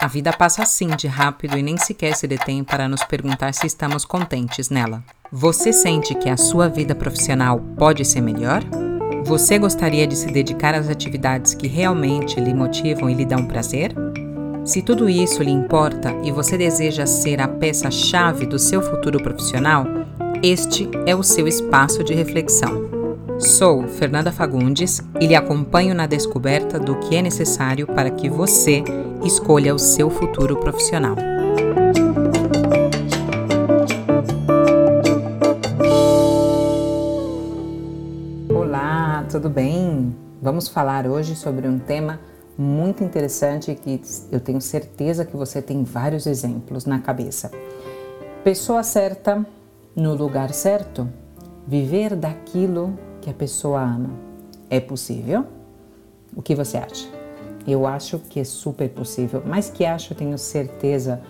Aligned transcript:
A 0.00 0.06
vida 0.06 0.32
passa 0.32 0.62
assim 0.62 0.88
de 0.96 1.06
rápido 1.06 1.58
e 1.58 1.62
nem 1.62 1.76
sequer 1.76 2.16
se 2.16 2.26
detém 2.26 2.64
para 2.64 2.88
nos 2.88 3.04
perguntar 3.04 3.52
se 3.52 3.66
estamos 3.66 4.06
contentes 4.06 4.70
nela. 4.70 5.04
Você 5.30 5.74
sente 5.74 6.14
que 6.14 6.30
a 6.30 6.38
sua 6.38 6.68
vida 6.70 6.94
profissional 6.94 7.60
pode 7.76 8.02
ser 8.06 8.22
melhor? 8.22 8.62
Você 9.26 9.58
gostaria 9.58 10.06
de 10.06 10.16
se 10.16 10.28
dedicar 10.28 10.74
às 10.74 10.88
atividades 10.88 11.52
que 11.52 11.68
realmente 11.68 12.40
lhe 12.40 12.54
motivam 12.54 13.10
e 13.10 13.14
lhe 13.14 13.26
dão 13.26 13.44
prazer? 13.44 13.94
Se 14.64 14.80
tudo 14.80 15.06
isso 15.06 15.42
lhe 15.42 15.50
importa 15.50 16.16
e 16.24 16.32
você 16.32 16.56
deseja 16.56 17.04
ser 17.04 17.38
a 17.38 17.46
peça-chave 17.46 18.46
do 18.46 18.58
seu 18.58 18.80
futuro 18.80 19.22
profissional, 19.22 19.84
este 20.42 20.88
é 21.06 21.14
o 21.14 21.22
seu 21.22 21.46
espaço 21.46 22.02
de 22.02 22.14
reflexão. 22.14 22.99
Sou 23.40 23.88
Fernanda 23.88 24.30
Fagundes 24.30 25.02
e 25.18 25.26
lhe 25.26 25.34
acompanho 25.34 25.94
na 25.94 26.06
descoberta 26.06 26.78
do 26.78 27.00
que 27.00 27.16
é 27.16 27.22
necessário 27.22 27.86
para 27.86 28.10
que 28.10 28.28
você 28.28 28.84
escolha 29.24 29.74
o 29.74 29.78
seu 29.78 30.10
futuro 30.10 30.60
profissional. 30.60 31.16
Olá, 38.50 39.24
tudo 39.30 39.48
bem? 39.48 40.14
Vamos 40.42 40.68
falar 40.68 41.06
hoje 41.06 41.34
sobre 41.34 41.66
um 41.66 41.78
tema 41.78 42.20
muito 42.58 43.02
interessante 43.02 43.74
que 43.74 44.02
eu 44.30 44.38
tenho 44.38 44.60
certeza 44.60 45.24
que 45.24 45.34
você 45.34 45.62
tem 45.62 45.82
vários 45.82 46.26
exemplos 46.26 46.84
na 46.84 46.98
cabeça. 46.98 47.50
Pessoa 48.44 48.82
certa 48.82 49.46
no 49.96 50.14
lugar 50.14 50.52
certo, 50.52 51.08
viver 51.66 52.14
daquilo 52.14 52.98
que 53.20 53.30
a 53.30 53.34
pessoa 53.34 53.82
ama. 53.82 54.10
É 54.68 54.80
possível? 54.80 55.44
O 56.34 56.42
que 56.42 56.54
você 56.54 56.76
acha? 56.78 57.08
Eu 57.66 57.86
acho 57.86 58.18
que 58.18 58.40
é 58.40 58.44
super 58.44 58.88
possível, 58.88 59.42
mas 59.44 59.68
que 59.68 59.84
acho, 59.84 60.14
tenho 60.14 60.38
certeza, 60.38 61.20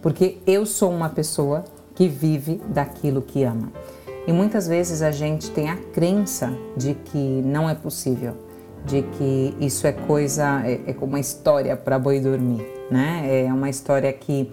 porque 0.00 0.38
eu 0.46 0.64
sou 0.64 0.90
uma 0.90 1.08
pessoa 1.08 1.64
que 1.94 2.08
vive 2.08 2.60
daquilo 2.68 3.22
que 3.22 3.42
ama. 3.42 3.72
E 4.26 4.32
muitas 4.32 4.68
vezes 4.68 5.02
a 5.02 5.10
gente 5.10 5.50
tem 5.50 5.68
a 5.70 5.76
crença 5.76 6.56
de 6.76 6.94
que 6.94 7.18
não 7.18 7.68
é 7.68 7.74
possível 7.74 8.36
de 8.84 9.02
que 9.02 9.54
isso 9.60 9.86
é 9.86 9.92
coisa, 9.92 10.62
é, 10.64 10.80
é 10.86 10.92
como 10.92 11.12
uma 11.12 11.20
história 11.20 11.76
para 11.76 11.98
boi 11.98 12.20
dormir, 12.20 12.66
né? 12.90 13.44
É 13.46 13.52
uma 13.52 13.68
história 13.68 14.12
que, 14.12 14.50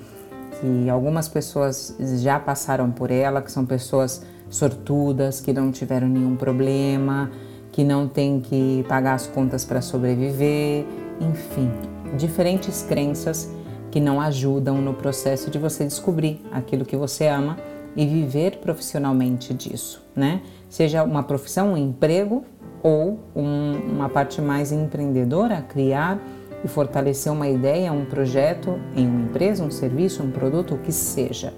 que 0.59 0.89
algumas 0.89 1.27
pessoas 1.27 1.95
já 2.21 2.39
passaram 2.39 2.91
por 2.91 3.11
ela, 3.11 3.41
que 3.41 3.51
são 3.51 3.65
pessoas 3.65 4.23
sortudas, 4.49 5.41
que 5.41 5.53
não 5.53 5.71
tiveram 5.71 6.07
nenhum 6.07 6.35
problema, 6.35 7.29
que 7.71 7.83
não 7.83 8.07
têm 8.07 8.39
que 8.39 8.83
pagar 8.87 9.13
as 9.13 9.27
contas 9.27 9.63
para 9.63 9.81
sobreviver, 9.81 10.85
enfim, 11.21 11.71
diferentes 12.17 12.81
crenças 12.83 13.49
que 13.91 13.99
não 13.99 14.19
ajudam 14.19 14.81
no 14.81 14.93
processo 14.93 15.49
de 15.49 15.57
você 15.57 15.85
descobrir 15.85 16.41
aquilo 16.51 16.85
que 16.85 16.95
você 16.95 17.27
ama 17.27 17.57
e 17.95 18.05
viver 18.05 18.57
profissionalmente 18.57 19.53
disso, 19.53 20.03
né? 20.15 20.41
Seja 20.69 21.03
uma 21.03 21.23
profissão, 21.23 21.73
um 21.73 21.77
emprego 21.77 22.43
ou 22.83 23.19
um, 23.35 23.73
uma 23.91 24.09
parte 24.09 24.41
mais 24.41 24.71
empreendedora, 24.71 25.61
criar 25.61 26.19
e 26.63 26.67
fortalecer 26.67 27.31
uma 27.31 27.47
ideia, 27.47 27.91
um 27.91 28.05
projeto 28.05 28.79
em 28.95 29.07
uma 29.07 29.21
empresa, 29.21 29.63
um 29.63 29.71
serviço, 29.71 30.23
um 30.23 30.31
produto, 30.31 30.75
o 30.75 30.77
que 30.77 30.91
seja. 30.91 31.53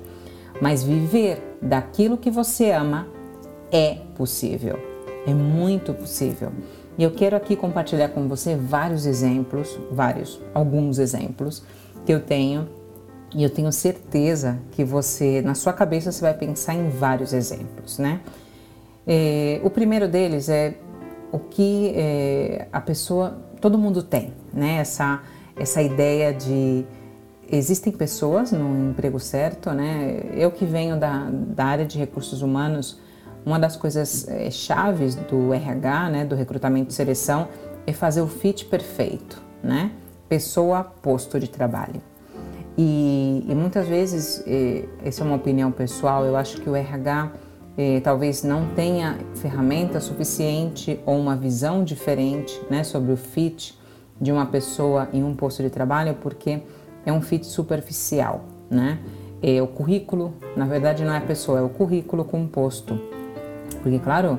Mas 0.61 0.83
viver 0.83 1.57
daquilo 1.61 2.17
que 2.17 2.29
você 2.29 2.71
ama 2.71 3.07
é 3.71 3.97
possível, 4.15 4.77
é 5.25 5.33
muito 5.33 5.93
possível. 5.93 6.51
E 6.97 7.03
eu 7.03 7.11
quero 7.11 7.35
aqui 7.35 7.55
compartilhar 7.55 8.09
com 8.09 8.27
você 8.27 8.55
vários 8.55 9.05
exemplos, 9.05 9.79
vários, 9.91 10.41
alguns 10.53 10.99
exemplos 10.99 11.63
que 12.05 12.13
eu 12.13 12.19
tenho 12.19 12.67
e 13.33 13.43
eu 13.43 13.49
tenho 13.49 13.71
certeza 13.71 14.59
que 14.71 14.83
você, 14.83 15.41
na 15.41 15.53
sua 15.53 15.71
cabeça, 15.71 16.11
você 16.11 16.21
vai 16.21 16.33
pensar 16.33 16.73
em 16.73 16.89
vários 16.89 17.31
exemplos, 17.31 17.99
né? 17.99 18.21
É, 19.07 19.61
o 19.63 19.69
primeiro 19.69 20.07
deles 20.07 20.49
é 20.49 20.75
o 21.31 21.39
que 21.39 21.93
é, 21.95 22.67
a 22.71 22.81
pessoa, 22.81 23.37
todo 23.61 23.77
mundo 23.77 24.01
tem, 24.01 24.33
né? 24.51 24.77
Essa, 24.77 25.21
essa 25.55 25.81
ideia 25.81 26.33
de 26.33 26.85
existem 27.51 27.91
pessoas 27.91 28.51
no 28.51 28.91
emprego 28.91 29.19
certo, 29.19 29.71
né? 29.71 30.21
Eu 30.33 30.51
que 30.51 30.65
venho 30.65 30.99
da, 30.99 31.29
da 31.31 31.65
área 31.65 31.85
de 31.85 31.97
recursos 31.97 32.41
humanos, 32.41 32.99
uma 33.45 33.59
das 33.59 33.75
coisas 33.75 34.27
é, 34.27 34.51
chaves 34.51 35.15
do 35.15 35.53
RH, 35.53 36.09
né, 36.09 36.25
do 36.25 36.35
recrutamento 36.35 36.91
e 36.91 36.93
seleção, 36.93 37.47
é 37.87 37.93
fazer 37.93 38.21
o 38.21 38.27
fit 38.27 38.65
perfeito, 38.65 39.41
né? 39.63 39.91
Pessoa, 40.27 40.83
posto 40.83 41.39
de 41.39 41.49
trabalho. 41.49 42.01
E, 42.77 43.45
e 43.47 43.55
muitas 43.55 43.87
vezes, 43.87 44.43
é, 44.45 44.85
essa 45.03 45.23
é 45.23 45.25
uma 45.25 45.35
opinião 45.35 45.71
pessoal, 45.71 46.23
eu 46.25 46.35
acho 46.35 46.61
que 46.61 46.69
o 46.69 46.75
RH 46.75 47.31
eh, 47.81 48.01
talvez 48.01 48.43
não 48.43 48.67
tenha 48.75 49.17
ferramenta 49.35 50.01
suficiente 50.01 50.99
ou 51.05 51.17
uma 51.17 51.37
visão 51.37 51.81
diferente 51.81 52.59
né, 52.69 52.83
sobre 52.83 53.13
o 53.13 53.15
fit 53.15 53.79
de 54.19 54.33
uma 54.33 54.45
pessoa 54.45 55.07
em 55.13 55.23
um 55.23 55.33
posto 55.33 55.63
de 55.63 55.69
trabalho, 55.69 56.17
porque 56.21 56.61
é 57.05 57.11
um 57.11 57.21
fit 57.21 57.45
superficial. 57.45 58.45
Né? 58.69 58.99
É 59.41 59.61
o 59.61 59.67
currículo, 59.67 60.33
na 60.55 60.65
verdade, 60.65 61.03
não 61.03 61.13
é 61.13 61.17
a 61.17 61.21
pessoa, 61.21 61.59
é 61.59 61.61
o 61.61 61.69
currículo 61.69 62.25
com 62.25 62.43
o 62.43 62.47
posto. 62.47 62.99
Porque, 63.81 63.99
claro, 63.99 64.37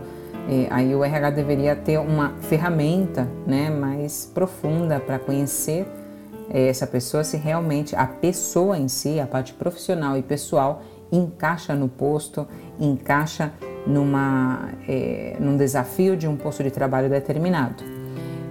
eh, 0.48 0.66
aí 0.70 0.94
o 0.94 1.02
RH 1.02 1.30
deveria 1.30 1.74
ter 1.74 1.98
uma 1.98 2.34
ferramenta 2.40 3.28
né, 3.46 3.70
mais 3.70 4.30
profunda 4.32 5.00
para 5.00 5.18
conhecer 5.18 5.86
eh, 6.50 6.68
essa 6.68 6.86
pessoa, 6.86 7.24
se 7.24 7.36
realmente 7.36 7.96
a 7.96 8.06
pessoa 8.06 8.76
em 8.76 8.88
si, 8.88 9.18
a 9.20 9.26
parte 9.26 9.54
profissional 9.54 10.16
e 10.18 10.22
pessoal, 10.22 10.82
encaixa 11.10 11.74
no 11.74 11.88
posto, 11.88 12.46
encaixa 12.78 13.52
numa, 13.86 14.70
é, 14.86 15.36
num 15.40 15.56
desafio 15.56 16.16
de 16.16 16.28
um 16.28 16.36
posto 16.36 16.62
de 16.62 16.70
trabalho 16.70 17.08
determinado. 17.08 17.82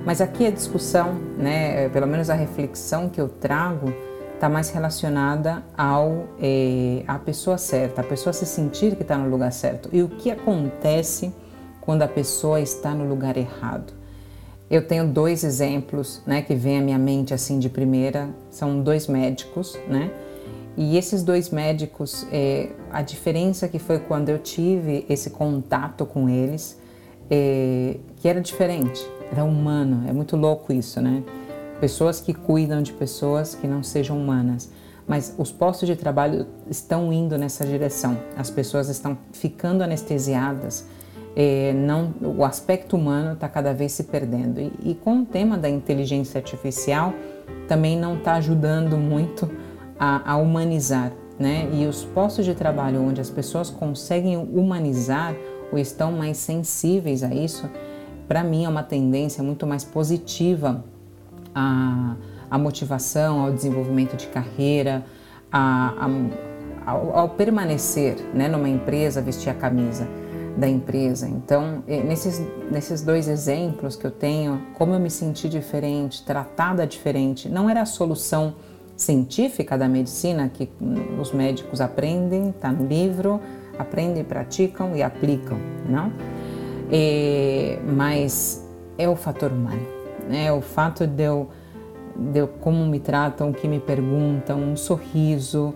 Mas 0.09 0.21
aqui 0.21 0.47
a 0.47 0.49
discussão, 0.49 1.13
né, 1.37 1.85
é, 1.85 1.89
pelo 1.89 2.07
menos 2.07 2.31
a 2.31 2.33
reflexão 2.33 3.09
que 3.09 3.21
eu 3.21 3.29
trago, 3.29 3.93
está 4.33 4.49
mais 4.49 4.71
relacionada 4.71 5.63
ao 5.77 6.25
é, 6.41 7.03
a 7.07 7.19
pessoa 7.19 7.59
certa, 7.59 8.01
a 8.01 8.03
pessoa 8.03 8.33
se 8.33 8.43
sentir 8.43 8.95
que 8.95 9.03
está 9.03 9.15
no 9.15 9.29
lugar 9.29 9.51
certo. 9.51 9.87
E 9.93 10.01
o 10.01 10.09
que 10.09 10.31
acontece 10.31 11.31
quando 11.79 12.01
a 12.01 12.07
pessoa 12.07 12.59
está 12.59 12.89
no 12.89 13.07
lugar 13.07 13.37
errado? 13.37 13.93
Eu 14.67 14.87
tenho 14.87 15.07
dois 15.07 15.43
exemplos, 15.43 16.23
né, 16.25 16.41
que 16.41 16.55
vêm 16.55 16.79
à 16.79 16.81
minha 16.81 16.97
mente 16.97 17.31
assim 17.31 17.59
de 17.59 17.69
primeira. 17.69 18.29
São 18.49 18.81
dois 18.81 19.05
médicos, 19.05 19.77
né, 19.87 20.09
e 20.75 20.97
esses 20.97 21.21
dois 21.21 21.51
médicos, 21.51 22.25
é, 22.31 22.69
a 22.91 23.03
diferença 23.03 23.67
que 23.67 23.77
foi 23.77 23.99
quando 23.99 24.29
eu 24.29 24.39
tive 24.39 25.05
esse 25.07 25.29
contato 25.29 26.03
com 26.03 26.27
eles, 26.27 26.79
que 27.29 28.27
era 28.27 28.41
diferente, 28.41 29.07
era 29.31 29.44
humano, 29.44 30.07
é 30.07 30.13
muito 30.13 30.35
louco 30.35 30.73
isso, 30.73 31.01
né? 31.01 31.23
Pessoas 31.79 32.19
que 32.19 32.34
cuidam 32.34 32.81
de 32.81 32.91
pessoas 32.91 33.56
que 33.56 33.67
não 33.67 33.84
sejam 33.84 34.17
humanas. 34.17 34.69
Mas 35.07 35.34
os 35.40 35.51
postos 35.51 35.88
de 35.88 35.95
trabalho 35.95 36.45
estão 36.69 37.12
indo 37.12 37.35
nessa 37.35 37.66
direção, 37.66 38.18
as 38.38 38.51
pessoas 38.51 38.89
estão 38.89 39.18
ficando 39.31 39.81
anestesiadas, 39.84 40.85
é, 41.35 41.73
não, 41.73 42.13
o 42.22 42.44
aspecto 42.44 42.95
humano 42.95 43.34
está 43.34 43.47
cada 43.47 43.73
vez 43.73 43.94
se 43.94 44.03
perdendo. 44.03 44.59
E, 44.59 44.72
e 44.84 44.95
com 44.95 45.22
o 45.22 45.25
tema 45.25 45.57
da 45.57 45.69
inteligência 45.69 46.38
artificial, 46.38 47.13
também 47.68 47.97
não 47.97 48.18
está 48.18 48.35
ajudando 48.35 48.97
muito 48.97 49.50
a, 50.00 50.34
a 50.34 50.38
humanizar, 50.38 51.12
né? 51.39 51.69
E 51.73 51.88
os 51.88 52.03
postos 52.03 52.45
de 52.45 52.53
trabalho 52.53 53.01
onde 53.01 53.19
as 53.19 53.29
pessoas 53.29 53.69
conseguem 53.69 54.38
humanizar 54.38 55.35
ou 55.72 55.78
estão 55.79 56.12
mais 56.12 56.38
sensíveis 56.38 57.23
a 57.23 57.34
isso, 57.34 57.69
para 58.29 58.44
mim 58.44 58.63
é 58.63 58.69
uma 58.69 58.84
tendência 58.84 59.44
muito 59.44 59.66
mais 59.66 59.84
positiva 59.84 60.85
à, 61.53 62.16
à 62.50 62.59
motivação, 62.59 63.42
ao 63.42 63.51
desenvolvimento 63.51 64.15
de 64.15 64.27
carreira, 64.27 65.03
a, 65.51 65.95
a, 66.86 66.92
ao, 66.92 67.18
ao, 67.18 67.30
permanecer 67.30 68.18
né, 68.31 68.48
numa 68.48 68.69
empresa, 68.69 69.19
vestir 69.19 69.50
a 69.50 69.56
camisa 69.56 70.07
da 70.56 70.69
empresa. 70.69 71.27
Então, 71.27 71.83
nesses, 71.88 72.39
nesses 72.69 73.01
dois 73.01 73.27
exemplos 73.27 73.95
que 73.95 74.06
eu 74.06 74.12
tenho, 74.12 74.62
como 74.75 74.94
eu 74.94 75.00
me 75.00 75.09
senti 75.09 75.50
diferente, 75.50 76.24
tratada 76.24 76.86
diferente, 76.86 77.50
não 77.50 77.68
era 77.68 77.81
a 77.81 77.86
solução 77.86 78.53
científica 78.95 79.75
da 79.75 79.88
medicina 79.88 80.51
que 80.53 80.69
os 81.19 81.31
médicos 81.31 81.81
aprendem, 81.81 82.50
está 82.50 82.71
no 82.71 82.86
livro, 82.86 83.42
aprendem, 83.80 84.24
praticam 84.24 84.95
e 84.95 85.01
aplicam, 85.01 85.57
não? 85.89 86.12
Mas 87.95 88.68
é 88.97 89.07
o 89.07 89.15
fator 89.15 89.51
humano, 89.51 89.86
né? 90.27 90.51
O 90.51 90.62
fato 90.62 91.06
de 91.06 91.24
eu, 91.24 91.50
de 92.15 92.39
eu 92.39 92.47
como 92.47 92.86
me 92.86 93.00
tratam, 93.00 93.50
o 93.50 93.53
que 93.53 93.68
me 93.68 93.80
perguntam, 93.80 94.59
um 94.59 94.75
sorriso. 94.75 95.74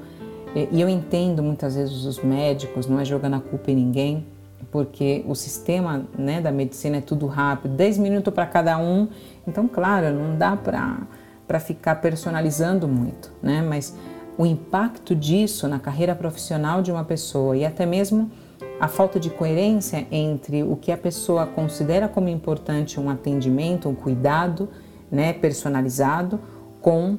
E 0.71 0.80
eu 0.80 0.88
entendo 0.88 1.42
muitas 1.42 1.75
vezes 1.75 2.06
os 2.06 2.24
médicos, 2.24 2.88
não 2.88 3.00
é 3.00 3.06
jogando 3.06 3.36
a 3.36 3.39
culpa 3.39 3.71
em 3.71 3.75
ninguém, 3.75 4.25
porque 4.74 5.24
o 5.27 5.36
sistema 5.36 6.04
né, 6.18 6.42
da 6.42 6.51
medicina 6.51 6.98
é 6.98 7.01
tudo 7.01 7.27
rápido, 7.27 7.75
10 7.75 8.00
minutos 8.00 8.33
para 8.33 8.45
cada 8.48 8.77
um, 8.77 9.07
então, 9.48 9.68
claro, 9.68 10.12
não 10.12 10.36
dá 10.36 10.57
para 10.57 11.60
ficar 11.60 11.95
personalizando 11.95 12.88
muito, 12.88 13.31
né? 13.42 13.62
Mas 13.62 13.95
o 14.38 14.45
impacto 14.45 15.15
disso 15.15 15.68
na 15.68 15.77
carreira 15.77 16.15
profissional 16.15 16.81
de 16.81 16.92
uma 16.92 17.04
pessoa 17.04 17.56
e 17.56 17.63
até 17.63 17.86
mesmo 17.86 18.31
a 18.80 18.88
falta 18.88 19.20
de 19.20 19.30
coerência 19.30 20.06
entre 20.12 20.64
o 20.64 20.75
que 20.75 20.92
a 20.92 20.98
pessoa 20.98 21.46
considera 21.46 22.08
como 22.08 22.28
importante 22.28 23.00
um 23.00 23.10
atendimento, 23.10 23.88
um 23.88 23.96
cuidado, 23.96 24.70
né, 25.12 25.31
personalizado 25.34 26.40
com 26.81 27.18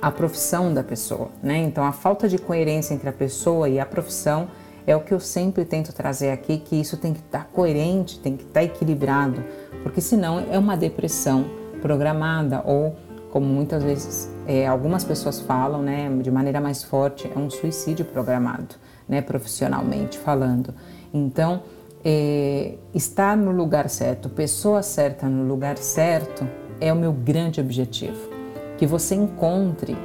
a 0.00 0.10
profissão 0.10 0.72
da 0.72 0.82
pessoa, 0.82 1.30
né? 1.42 1.58
Então 1.58 1.84
a 1.84 1.92
falta 1.92 2.28
de 2.28 2.38
coerência 2.38 2.94
entre 2.94 3.08
a 3.08 3.12
pessoa 3.12 3.68
e 3.68 3.80
a 3.80 3.86
profissão 3.86 4.48
é 4.86 4.96
o 4.96 5.00
que 5.00 5.12
eu 5.12 5.20
sempre 5.20 5.64
tento 5.64 5.92
trazer 5.92 6.30
aqui, 6.30 6.58
que 6.58 6.76
isso 6.76 6.96
tem 6.96 7.12
que 7.12 7.20
estar 7.20 7.44
coerente, 7.52 8.18
tem 8.20 8.36
que 8.36 8.44
estar 8.44 8.62
equilibrado, 8.62 9.44
porque 9.82 10.00
senão 10.00 10.44
é 10.50 10.58
uma 10.58 10.76
depressão 10.76 11.44
programada 11.82 12.62
ou 12.64 12.96
como 13.30 13.46
muitas 13.46 13.82
vezes 13.82 14.30
é, 14.46 14.66
algumas 14.66 15.04
pessoas 15.04 15.40
falam, 15.40 15.82
né, 15.82 16.08
de 16.22 16.30
maneira 16.30 16.60
mais 16.60 16.82
forte, 16.82 17.30
é 17.34 17.38
um 17.38 17.50
suicídio 17.50 18.04
programado, 18.04 18.74
né, 19.08 19.22
profissionalmente 19.22 20.18
falando. 20.18 20.74
Então, 21.12 21.62
é, 22.04 22.74
estar 22.94 23.36
no 23.36 23.50
lugar 23.50 23.88
certo, 23.88 24.28
pessoa 24.28 24.82
certa 24.82 25.28
no 25.28 25.46
lugar 25.46 25.78
certo, 25.78 26.46
é 26.80 26.92
o 26.92 26.96
meu 26.96 27.12
grande 27.12 27.60
objetivo. 27.60 28.28
Que 28.76 28.86
você 28.86 29.14
encontre 29.14 29.96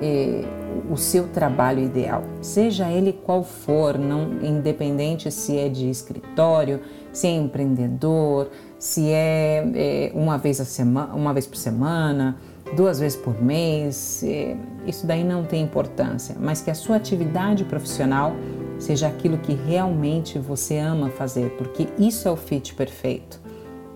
é, 0.00 0.44
o 0.90 0.96
seu 0.96 1.28
trabalho 1.28 1.82
ideal, 1.82 2.24
seja 2.40 2.90
ele 2.90 3.12
qual 3.12 3.44
for, 3.44 3.98
não 3.98 4.42
independente 4.42 5.30
se 5.30 5.58
é 5.58 5.68
de 5.68 5.88
escritório, 5.88 6.80
se 7.12 7.26
é 7.26 7.30
empreendedor, 7.30 8.50
se 8.78 9.10
é, 9.10 9.64
é 9.74 10.12
uma 10.14 10.36
vez 10.36 10.60
a 10.60 10.64
semana, 10.64 11.14
uma 11.14 11.32
vez 11.32 11.46
por 11.46 11.56
semana, 11.56 12.36
duas 12.74 12.98
vezes 13.00 13.16
por 13.16 13.40
mês, 13.42 14.22
é, 14.24 14.56
isso 14.86 15.06
daí 15.06 15.22
não 15.22 15.44
tem 15.44 15.62
importância, 15.62 16.34
mas 16.38 16.60
que 16.60 16.70
a 16.70 16.74
sua 16.74 16.96
atividade 16.96 17.64
profissional 17.64 18.34
seja 18.78 19.06
aquilo 19.06 19.38
que 19.38 19.54
realmente 19.54 20.38
você 20.38 20.78
ama 20.78 21.10
fazer, 21.10 21.50
porque 21.56 21.88
isso 21.98 22.26
é 22.26 22.30
o 22.30 22.36
fit 22.36 22.74
perfeito 22.74 23.40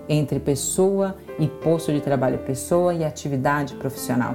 entre 0.08 0.40
pessoa 0.40 1.16
e 1.38 1.46
posto 1.46 1.92
de 1.92 2.00
trabalho, 2.00 2.38
pessoa 2.38 2.94
e 2.94 3.04
atividade 3.04 3.74
profissional. 3.74 4.34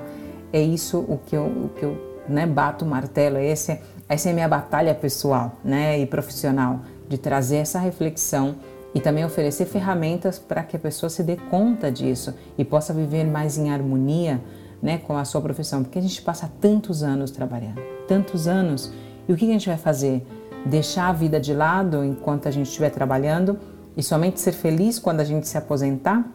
É 0.52 0.62
isso 0.62 1.00
o 1.00 1.20
que 1.26 1.36
eu, 1.36 1.46
o 1.46 1.70
que 1.70 1.84
eu 1.84 1.98
né, 2.28 2.46
bato 2.46 2.86
o 2.86 2.88
martelo, 2.88 3.38
esse, 3.38 3.80
essa 4.08 4.30
é 4.30 4.32
a 4.32 4.36
minha 4.36 4.48
batalha 4.48 4.94
pessoal 4.94 5.54
né, 5.64 6.00
e 6.00 6.06
profissional, 6.06 6.82
de 7.10 7.18
trazer 7.18 7.58
essa 7.58 7.80
reflexão 7.80 8.56
e 8.94 9.00
também 9.00 9.26
oferecer 9.26 9.66
ferramentas 9.66 10.38
para 10.38 10.64
que 10.64 10.76
a 10.76 10.80
pessoa 10.80 11.10
se 11.10 11.24
dê 11.24 11.36
conta 11.36 11.92
disso 11.92 12.34
e 12.58 12.64
possa 12.64 12.94
viver 12.94 13.26
mais 13.26 13.58
em 13.58 13.72
harmonia 13.72 14.40
né, 14.82 14.98
com 14.98 15.18
a 15.18 15.26
sua 15.26 15.42
profissão, 15.42 15.82
porque 15.82 15.98
a 15.98 16.02
gente 16.02 16.22
passa 16.22 16.52
tantos 16.60 17.02
anos 17.02 17.32
trabalhando, 17.32 17.82
tantos 18.08 18.48
anos, 18.48 18.92
e 19.28 19.32
o 19.32 19.38
que 19.38 19.46
a 19.46 19.54
gente 19.54 19.68
vai 19.68 19.78
fazer? 19.78 20.28
Deixar 20.66 21.08
a 21.08 21.14
vida 21.14 21.40
de 21.40 21.54
lado 21.54 22.04
enquanto 22.04 22.48
a 22.48 22.52
gente 22.52 22.68
estiver 22.68 22.90
trabalhando 22.90 23.58
e 23.96 24.04
somente 24.04 24.40
ser 24.40 24.52
feliz 24.52 25.00
quando 25.00 25.22
a 25.22 25.24
gente 25.24 25.48
se 25.48 25.58
aposentar? 25.58 26.30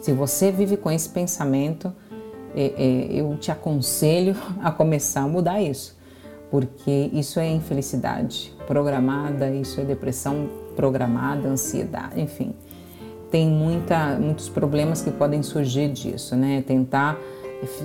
Se 0.00 0.12
você 0.12 0.52
vive 0.52 0.76
com 0.76 0.90
esse 0.90 1.08
pensamento, 1.08 1.92
é, 2.54 2.66
é, 2.76 3.06
eu 3.12 3.36
te 3.36 3.50
aconselho 3.50 4.36
a 4.62 4.70
começar 4.70 5.22
a 5.22 5.28
mudar 5.28 5.60
isso, 5.60 5.98
porque 6.50 7.10
isso 7.12 7.40
é 7.40 7.50
infelicidade 7.50 8.54
programada, 8.66 9.50
isso 9.50 9.80
é 9.80 9.84
depressão 9.84 10.48
programada, 10.74 11.48
ansiedade, 11.48 12.20
enfim. 12.20 12.54
Tem 13.30 13.48
muita, 13.48 14.16
muitos 14.16 14.48
problemas 14.48 15.02
que 15.02 15.10
podem 15.10 15.42
surgir 15.42 15.88
disso, 15.88 16.36
né? 16.36 16.62
Tentar 16.66 17.18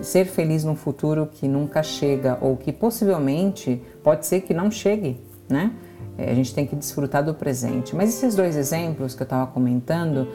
ser 0.04 0.26
feliz 0.26 0.64
num 0.64 0.76
futuro 0.76 1.28
que 1.32 1.48
nunca 1.48 1.82
chega 1.82 2.38
ou 2.42 2.58
que 2.58 2.72
possivelmente 2.72 3.82
pode 4.04 4.26
ser 4.26 4.42
que 4.42 4.54
não 4.54 4.70
chegue, 4.70 5.20
né? 5.48 5.72
É, 6.18 6.32
a 6.32 6.34
gente 6.34 6.54
tem 6.54 6.66
que 6.66 6.76
desfrutar 6.76 7.24
do 7.24 7.34
presente. 7.34 7.96
Mas 7.96 8.10
esses 8.10 8.36
dois 8.36 8.56
exemplos 8.56 9.16
que 9.16 9.22
eu 9.22 9.26
estava 9.26 9.48
comentando 9.48 10.28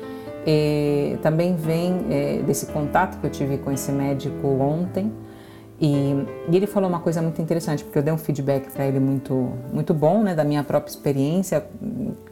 eh, 0.47 1.19
também 1.23 1.57
vêm 1.57 2.07
eh, 2.11 2.43
desse 2.47 2.67
contato 2.67 3.19
que 3.19 3.27
eu 3.27 3.31
tive 3.31 3.59
com 3.59 3.71
esse 3.71 3.93
médico 3.93 4.47
ontem, 4.47 5.13
e, 5.81 6.13
e, 6.49 6.57
ele 6.57 6.67
falou 6.67 6.89
uma 6.89 7.01
coisa 7.01 7.21
muito 7.21 7.41
interessante, 7.43 7.83
porque 7.83 7.99
eu 7.99 8.03
dei 8.03 8.13
um 8.13 8.19
feedback 8.19 8.71
para 8.71 8.87
ele 8.87 9.01
muito, 9.01 9.53
muito 9.73 9.93
bom, 9.93 10.23
né, 10.23 10.35
da 10.35 10.45
minha 10.45 10.63
própria 10.63 10.91
experiência 10.91 11.65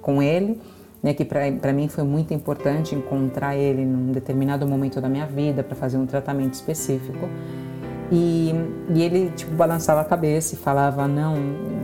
com 0.01 0.23
ele, 0.23 0.61
né, 1.03 1.13
que 1.13 1.25
para 1.25 1.73
mim 1.73 1.89
foi 1.89 2.05
muito 2.05 2.33
importante 2.33 2.95
encontrar 2.95 3.57
ele 3.57 3.85
num 3.85 4.13
determinado 4.13 4.67
momento 4.67 5.01
da 5.01 5.09
minha 5.09 5.27
vida 5.27 5.63
para 5.63 5.75
fazer 5.75 5.97
um 5.99 6.07
tratamento 6.07 6.55
específico. 6.55 7.29
E, 8.13 8.53
e, 8.95 9.03
ele 9.03 9.31
tipo 9.31 9.53
balançava 9.53 10.03
a 10.03 10.05
cabeça 10.05 10.55
e 10.55 10.59
falava: 10.59 11.09
"Não, 11.09 11.35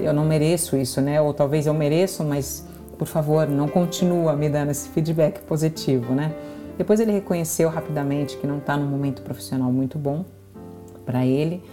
eu 0.00 0.12
não 0.12 0.26
mereço 0.26 0.76
isso, 0.76 1.00
né? 1.00 1.20
Ou 1.20 1.32
talvez 1.32 1.66
eu 1.66 1.74
mereço, 1.74 2.22
mas 2.22 2.66
por 2.98 3.06
favor, 3.06 3.48
não 3.48 3.66
continua 3.66 4.36
me 4.36 4.48
dando 4.48 4.70
esse 4.70 4.88
feedback 4.90 5.40
positivo, 5.40 6.14
né?" 6.14 6.32
Depois 6.76 7.00
ele 7.00 7.12
reconheceu 7.12 7.68
rapidamente 7.70 8.36
que 8.36 8.46
não 8.46 8.58
está 8.58 8.76
num 8.76 8.86
momento 8.86 9.22
profissional 9.22 9.72
muito 9.72 9.98
bom 9.98 10.24
para 11.08 11.24
ele. 11.24 11.64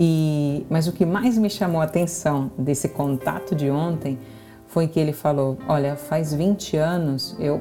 E, 0.00 0.66
mas 0.68 0.88
o 0.88 0.92
que 0.92 1.06
mais 1.06 1.38
me 1.38 1.48
chamou 1.48 1.80
a 1.80 1.84
atenção 1.84 2.50
desse 2.58 2.88
contato 2.88 3.54
de 3.54 3.70
ontem 3.70 4.18
foi 4.66 4.88
que 4.88 4.98
ele 4.98 5.12
falou: 5.12 5.56
Olha, 5.68 5.94
faz 5.94 6.34
20 6.34 6.76
anos 6.76 7.36
eu 7.38 7.60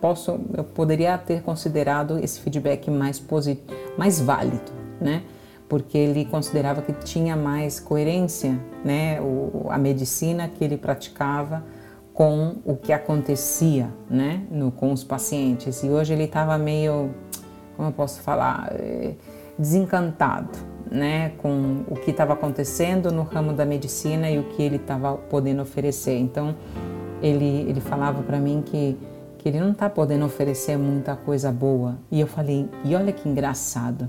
posso, 0.00 0.38
eu 0.56 0.62
poderia 0.62 1.18
ter 1.18 1.42
considerado 1.42 2.16
esse 2.18 2.40
feedback 2.40 2.88
mais 2.90 3.18
positivo, 3.18 3.66
mais 3.98 4.20
válido, 4.20 4.70
né? 5.00 5.22
Porque 5.68 5.98
ele 5.98 6.26
considerava 6.26 6.82
que 6.82 6.92
tinha 6.92 7.34
mais 7.34 7.80
coerência, 7.80 8.56
né? 8.84 9.20
O, 9.20 9.66
a 9.68 9.78
medicina 9.78 10.46
que 10.46 10.62
ele 10.62 10.76
praticava 10.76 11.64
com 12.12 12.56
o 12.64 12.76
que 12.76 12.92
acontecia, 12.92 13.88
né? 14.08 14.42
No, 14.50 14.70
com 14.70 14.92
os 14.92 15.02
pacientes. 15.02 15.82
E 15.82 15.88
hoje 15.88 16.12
ele 16.12 16.24
estava 16.24 16.56
meio, 16.58 17.10
como 17.76 17.88
eu 17.88 17.92
posso 17.92 18.20
falar? 18.20 18.70
É, 18.78 19.14
desencantado 19.58 20.72
né, 20.92 21.32
com 21.38 21.84
o 21.88 21.96
que 21.96 22.10
estava 22.10 22.34
acontecendo 22.34 23.10
no 23.10 23.22
ramo 23.22 23.52
da 23.54 23.64
medicina 23.64 24.30
e 24.30 24.38
o 24.38 24.44
que 24.44 24.62
ele 24.62 24.76
estava 24.76 25.14
podendo 25.16 25.62
oferecer. 25.62 26.18
Então, 26.18 26.54
ele, 27.22 27.66
ele 27.68 27.80
falava 27.80 28.22
para 28.22 28.38
mim 28.38 28.62
que, 28.64 28.98
que 29.38 29.48
ele 29.48 29.58
não 29.58 29.72
está 29.72 29.88
podendo 29.88 30.26
oferecer 30.26 30.76
muita 30.76 31.16
coisa 31.16 31.50
boa. 31.50 31.96
E 32.10 32.20
eu 32.20 32.26
falei, 32.26 32.68
e 32.84 32.94
olha 32.94 33.12
que 33.12 33.28
engraçado, 33.28 34.08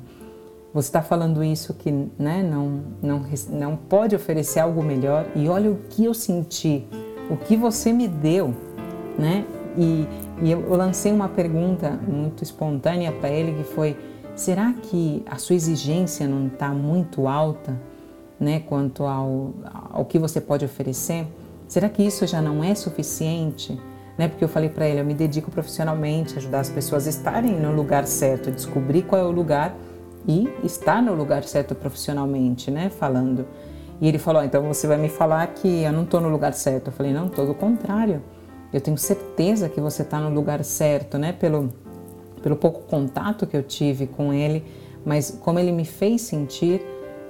você 0.74 0.90
está 0.90 1.02
falando 1.02 1.44
isso 1.44 1.74
que 1.74 1.92
né, 2.18 2.44
não, 2.44 2.82
não, 3.02 3.22
não 3.50 3.76
pode 3.78 4.16
oferecer 4.16 4.60
algo 4.60 4.84
melhor 4.84 5.26
e 5.36 5.48
olha 5.48 5.72
o 5.72 5.78
que 5.90 6.04
eu 6.04 6.14
senti, 6.14 6.86
o 7.30 7.38
que 7.38 7.56
você 7.56 7.94
me 7.94 8.08
deu, 8.08 8.54
né? 9.18 9.46
E, 9.78 10.08
e 10.42 10.52
eu 10.52 10.68
lancei 10.76 11.12
uma 11.12 11.30
pergunta 11.30 11.92
muito 12.08 12.44
espontânea 12.44 13.12
para 13.12 13.30
ele 13.30 13.54
que 13.54 13.64
foi 13.64 13.96
Será 14.36 14.74
que 14.74 15.24
a 15.30 15.38
sua 15.38 15.56
exigência 15.56 16.28
não 16.28 16.48
está 16.48 16.70
muito 16.70 17.28
alta, 17.28 17.80
né, 18.40 18.62
quanto 18.62 19.04
ao, 19.04 19.54
ao 19.92 20.06
que 20.06 20.18
você 20.18 20.42
pode 20.42 20.66
oferecer? 20.66 21.28
Será 21.68 21.88
que 21.88 22.02
isso 22.02 22.26
já 22.26 22.42
não 22.42 22.64
é 22.64 22.74
suficiente? 22.74 23.80
Né, 24.18 24.28
porque 24.28 24.44
eu 24.44 24.50
falei 24.50 24.70
para 24.70 24.88
ele, 24.88 25.02
eu 25.02 25.06
me 25.06 25.14
dedico 25.14 25.50
profissionalmente 25.50 26.36
a 26.36 26.38
ajudar 26.38 26.60
as 26.60 26.70
pessoas 26.70 27.08
a 27.08 27.10
estarem 27.10 27.60
no 27.60 27.72
lugar 27.72 28.06
certo, 28.06 28.52
descobrir 28.52 29.04
qual 29.04 29.22
é 29.22 29.26
o 29.26 29.32
lugar 29.32 29.76
e 30.28 30.48
estar 30.64 31.02
no 31.02 31.14
lugar 31.16 31.44
certo 31.44 31.74
profissionalmente, 31.76 32.70
né, 32.72 32.90
falando. 32.90 33.46
E 34.02 34.08
ele 34.08 34.18
falou, 34.18 34.44
então 34.44 34.64
você 34.64 34.88
vai 34.88 34.98
me 34.98 35.10
falar 35.10 35.46
que 35.48 35.84
eu 35.84 35.92
não 35.92 36.04
estou 36.04 36.20
no 36.20 36.30
lugar 36.30 36.54
certo. 36.54 36.88
Eu 36.88 36.94
falei, 36.94 37.14
não, 37.14 37.30
todo 37.30 37.52
o 37.52 37.56
contrário. 37.56 38.22
Eu 38.72 38.82
tenho 38.82 38.98
certeza 38.98 39.70
que 39.70 39.80
você 39.80 40.02
está 40.02 40.20
no 40.20 40.30
lugar 40.30 40.64
certo, 40.64 41.18
né, 41.18 41.32
pelo 41.32 41.70
pelo 42.44 42.56
pouco 42.58 42.82
contato 42.82 43.48
que 43.48 43.58
eu 43.58 43.64
tive 43.64 44.06
com 44.06 44.32
ele, 44.32 44.64
mas 45.04 45.32
como 45.42 45.58
ele 45.58 45.72
me 45.72 45.86
fez 45.86 46.22
sentir, 46.22 46.86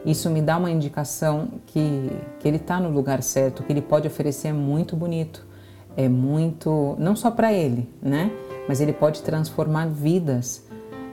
isso 0.06 0.30
me 0.30 0.42
dá 0.42 0.58
uma 0.58 0.70
indicação 0.70 1.48
que, 1.68 2.12
que 2.40 2.48
ele 2.48 2.58
está 2.58 2.80
no 2.80 2.90
lugar 2.90 3.24
certo, 3.24 3.64
que 3.64 3.72
ele 3.72 3.82
pode 3.82 4.08
oferecer 4.08 4.50
é 4.50 4.54
muito 4.54 4.96
bonito, 4.96 5.46
é 5.96 6.10
muito, 6.10 6.96
não 7.00 7.16
só 7.16 7.32
para 7.32 7.54
ele, 7.54 7.88
né? 8.02 8.32
Mas 8.68 8.82
ele 8.82 8.92
pode 8.92 9.22
transformar 9.22 9.88
vidas 9.88 10.66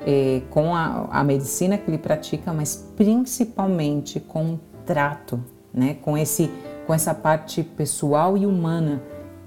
é, 0.06 0.40
com 0.50 0.74
a, 0.74 1.08
a 1.10 1.22
medicina 1.22 1.76
que 1.76 1.88
ele 1.90 1.98
pratica, 1.98 2.52
mas 2.52 2.88
principalmente 2.96 4.18
com 4.18 4.54
o 4.54 4.60
trato, 4.86 5.38
né? 5.72 5.98
Com 6.00 6.16
esse, 6.16 6.50
com 6.86 6.94
essa 6.94 7.14
parte 7.14 7.62
pessoal 7.62 8.36
e 8.36 8.46
humana 8.46 9.02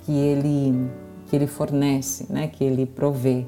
que 0.05 0.12
ele 0.12 0.89
que 1.27 1.36
ele 1.36 1.48
fornece, 1.48 2.27
né? 2.29 2.48
Que 2.48 2.63
ele 2.63 2.86
provê. 2.86 3.48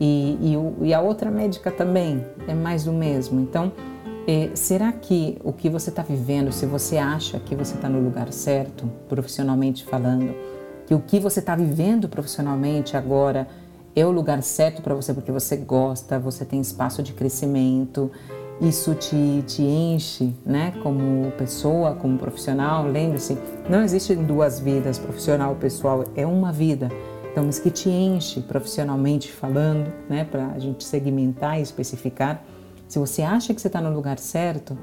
E, 0.00 0.38
e, 0.40 0.86
e 0.88 0.94
a 0.94 1.00
outra 1.00 1.30
médica 1.30 1.70
também 1.70 2.24
é 2.48 2.54
mais 2.54 2.84
do 2.84 2.92
mesmo. 2.92 3.38
Então, 3.40 3.70
é, 4.26 4.50
será 4.54 4.90
que 4.92 5.38
o 5.44 5.52
que 5.52 5.68
você 5.68 5.90
está 5.90 6.02
vivendo, 6.02 6.50
se 6.50 6.64
você 6.64 6.96
acha 6.96 7.38
que 7.38 7.54
você 7.54 7.74
está 7.74 7.88
no 7.88 8.00
lugar 8.00 8.32
certo, 8.32 8.90
profissionalmente 9.08 9.84
falando, 9.84 10.34
que 10.86 10.94
o 10.94 11.00
que 11.00 11.20
você 11.20 11.40
está 11.40 11.54
vivendo 11.54 12.08
profissionalmente 12.08 12.96
agora 12.96 13.46
é 13.94 14.06
o 14.06 14.10
lugar 14.10 14.42
certo 14.42 14.80
para 14.80 14.94
você 14.94 15.12
porque 15.12 15.30
você 15.30 15.56
gosta, 15.56 16.18
você 16.18 16.44
tem 16.44 16.60
espaço 16.60 17.02
de 17.02 17.12
crescimento 17.12 18.10
isso 18.60 18.94
te, 18.94 19.42
te 19.46 19.62
enche, 19.62 20.34
né? 20.44 20.74
Como 20.82 21.30
pessoa, 21.32 21.94
como 21.94 22.18
profissional, 22.18 22.86
lembre-se, 22.86 23.38
não 23.68 23.82
existe 23.82 24.14
duas 24.14 24.60
vidas, 24.60 24.98
profissional 24.98 25.54
pessoal, 25.54 26.04
é 26.14 26.26
uma 26.26 26.52
vida. 26.52 26.90
Então, 27.30 27.44
mas 27.44 27.60
que 27.60 27.70
te 27.70 27.88
enche 27.88 28.40
profissionalmente 28.40 29.30
falando, 29.30 29.92
né? 30.08 30.24
Para 30.24 30.48
a 30.48 30.58
gente 30.58 30.82
segmentar 30.82 31.58
e 31.58 31.62
especificar. 31.62 32.42
Se 32.88 32.98
você 32.98 33.22
acha 33.22 33.54
que 33.54 33.60
você 33.60 33.68
está 33.68 33.80
no 33.80 33.94
lugar 33.94 34.18
certo, 34.18 34.76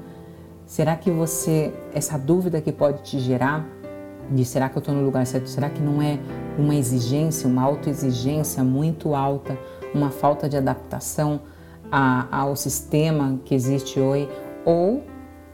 será 0.64 0.96
que 0.96 1.10
você, 1.10 1.72
essa 1.92 2.18
dúvida 2.18 2.60
que 2.60 2.72
pode 2.72 3.02
te 3.02 3.18
gerar, 3.18 3.66
de 4.30 4.44
será 4.44 4.68
que 4.68 4.76
eu 4.76 4.80
estou 4.80 4.94
no 4.94 5.04
lugar 5.04 5.26
certo? 5.26 5.48
Será 5.48 5.68
que 5.68 5.80
não 5.80 6.00
é 6.00 6.18
uma 6.58 6.74
exigência, 6.74 7.46
uma 7.46 7.62
autoexigência 7.62 8.64
muito 8.64 9.14
alta, 9.14 9.58
uma 9.94 10.10
falta 10.10 10.48
de 10.48 10.56
adaptação 10.56 11.40
a, 11.92 12.28
ao 12.34 12.56
sistema 12.56 13.38
que 13.44 13.54
existe 13.54 14.00
hoje? 14.00 14.28
Ou 14.64 15.02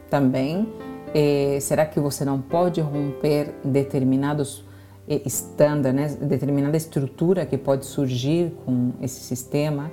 também, 0.09 0.73
eh, 1.13 1.57
será 1.61 1.85
que 1.85 1.99
você 1.99 2.23
não 2.23 2.41
pode 2.41 2.79
romper 2.79 3.53
determinados 3.63 4.64
estándares, 5.07 6.19
né? 6.19 6.27
determinada 6.27 6.75
estrutura 6.75 7.45
que 7.45 7.57
pode 7.57 7.85
surgir 7.85 8.53
com 8.65 8.91
esse 9.01 9.21
sistema? 9.21 9.91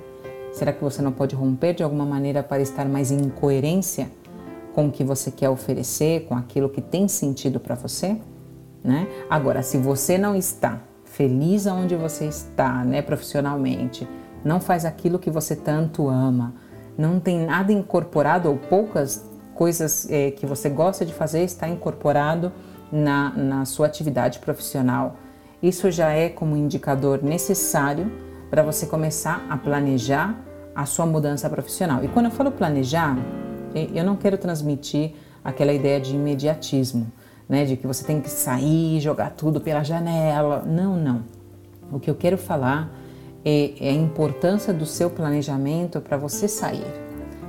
Será 0.51 0.71
que 0.71 0.83
você 0.83 1.01
não 1.01 1.11
pode 1.11 1.35
romper 1.35 1.73
de 1.73 1.83
alguma 1.83 2.05
maneira 2.05 2.43
para 2.43 2.61
estar 2.61 2.85
mais 2.85 3.11
em 3.11 3.29
coerência 3.29 4.09
com 4.73 4.87
o 4.87 4.91
que 4.91 5.03
você 5.03 5.31
quer 5.31 5.49
oferecer, 5.49 6.25
com 6.25 6.35
aquilo 6.35 6.69
que 6.69 6.81
tem 6.81 7.07
sentido 7.07 7.59
para 7.59 7.75
você? 7.75 8.17
né? 8.83 9.07
Agora, 9.29 9.63
se 9.63 9.77
você 9.77 10.17
não 10.17 10.35
está 10.35 10.79
feliz 11.05 11.65
aonde 11.65 11.95
você 11.95 12.25
está, 12.25 12.83
né, 12.83 13.01
profissionalmente, 13.01 14.07
não 14.43 14.59
faz 14.59 14.83
aquilo 14.83 15.17
que 15.17 15.29
você 15.29 15.55
tanto 15.55 16.09
ama, 16.09 16.53
não 16.97 17.19
tem 17.19 17.39
nada 17.39 17.71
incorporado 17.71 18.49
ou 18.49 18.57
poucas 18.57 19.23
coisas 19.55 20.09
é, 20.09 20.31
que 20.31 20.45
você 20.45 20.69
gosta 20.69 21.05
de 21.05 21.13
fazer 21.13 21.43
está 21.43 21.67
incorporado 21.67 22.51
na, 22.93 23.31
na 23.31 23.65
sua 23.65 23.87
atividade 23.87 24.37
profissional. 24.37 25.17
Isso 25.61 25.89
já 25.89 26.11
é 26.11 26.29
como 26.29 26.55
indicador 26.55 27.23
necessário 27.23 28.11
para 28.51 28.61
você 28.61 28.85
começar 28.85 29.43
a 29.49 29.57
planejar 29.57 30.39
a 30.75 30.85
sua 30.85 31.05
mudança 31.05 31.49
profissional. 31.49 32.03
E 32.03 32.07
quando 32.07 32.27
eu 32.27 32.31
falo 32.31 32.51
planejar, 32.51 33.17
eu 33.73 34.03
não 34.03 34.15
quero 34.15 34.37
transmitir 34.37 35.15
aquela 35.43 35.73
ideia 35.73 35.99
de 35.99 36.15
imediatismo 36.15 37.11
né, 37.49 37.65
de 37.65 37.75
que 37.75 37.87
você 37.87 38.03
tem 38.05 38.21
que 38.21 38.29
sair, 38.29 38.99
jogar 38.99 39.31
tudo 39.31 39.59
pela 39.59 39.83
janela. 39.83 40.63
Não, 40.65 40.95
não. 40.95 41.23
O 41.91 41.99
que 41.99 42.09
eu 42.09 42.15
quero 42.15 42.37
falar 42.37 42.91
é, 43.43 43.73
é 43.79 43.89
a 43.89 43.93
importância 43.93 44.73
do 44.73 44.85
seu 44.85 45.09
planejamento 45.09 45.99
para 45.99 46.15
você 46.17 46.47
sair, 46.47 46.85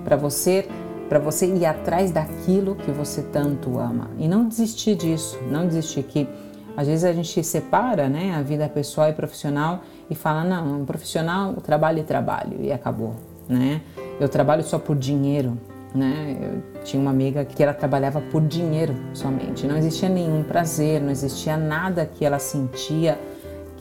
para 0.04 0.16
você 0.16 0.68
para 1.08 1.18
você 1.18 1.46
ir 1.46 1.64
atrás 1.66 2.11
daquilo 2.11 2.75
que 2.75 2.90
você 2.90 3.23
tanto 3.23 3.78
ama 3.78 4.11
e 4.18 4.26
não 4.26 4.49
desistir 4.49 4.94
disso, 4.96 5.38
não 5.50 5.66
desistir 5.66 6.02
que 6.02 6.28
às 6.76 6.87
vezes 6.87 7.04
a 7.04 7.12
gente 7.12 7.42
separa, 7.44 8.08
né, 8.08 8.34
a 8.34 8.42
vida 8.42 8.68
pessoal 8.68 9.08
e 9.08 9.12
profissional 9.12 9.82
e 10.11 10.14
fala 10.14 10.42
não, 10.42 10.84
profissional, 10.84 11.54
trabalho 11.54 12.00
e 12.00 12.02
trabalho 12.02 12.56
e 12.61 12.73
acabou, 12.73 13.14
né? 13.49 13.80
Eu 14.18 14.28
trabalho 14.28 14.62
só 14.64 14.78
por 14.78 14.96
dinheiro, 14.96 15.56
né? 15.94 16.37
Eu 16.40 16.82
tinha 16.82 17.00
uma 17.00 17.11
amiga 17.11 17.44
que 17.44 17.62
ela 17.62 17.73
trabalhava 17.73 18.20
por 18.20 18.42
dinheiro 18.42 18.94
somente, 19.12 19.66
não 19.66 19.76
existia 19.76 20.08
nenhum 20.08 20.42
prazer, 20.42 21.00
não 21.00 21.11
existia 21.11 21.56
nada 21.56 22.04
que 22.06 22.25
ela 22.25 22.38
sentia 22.38 23.18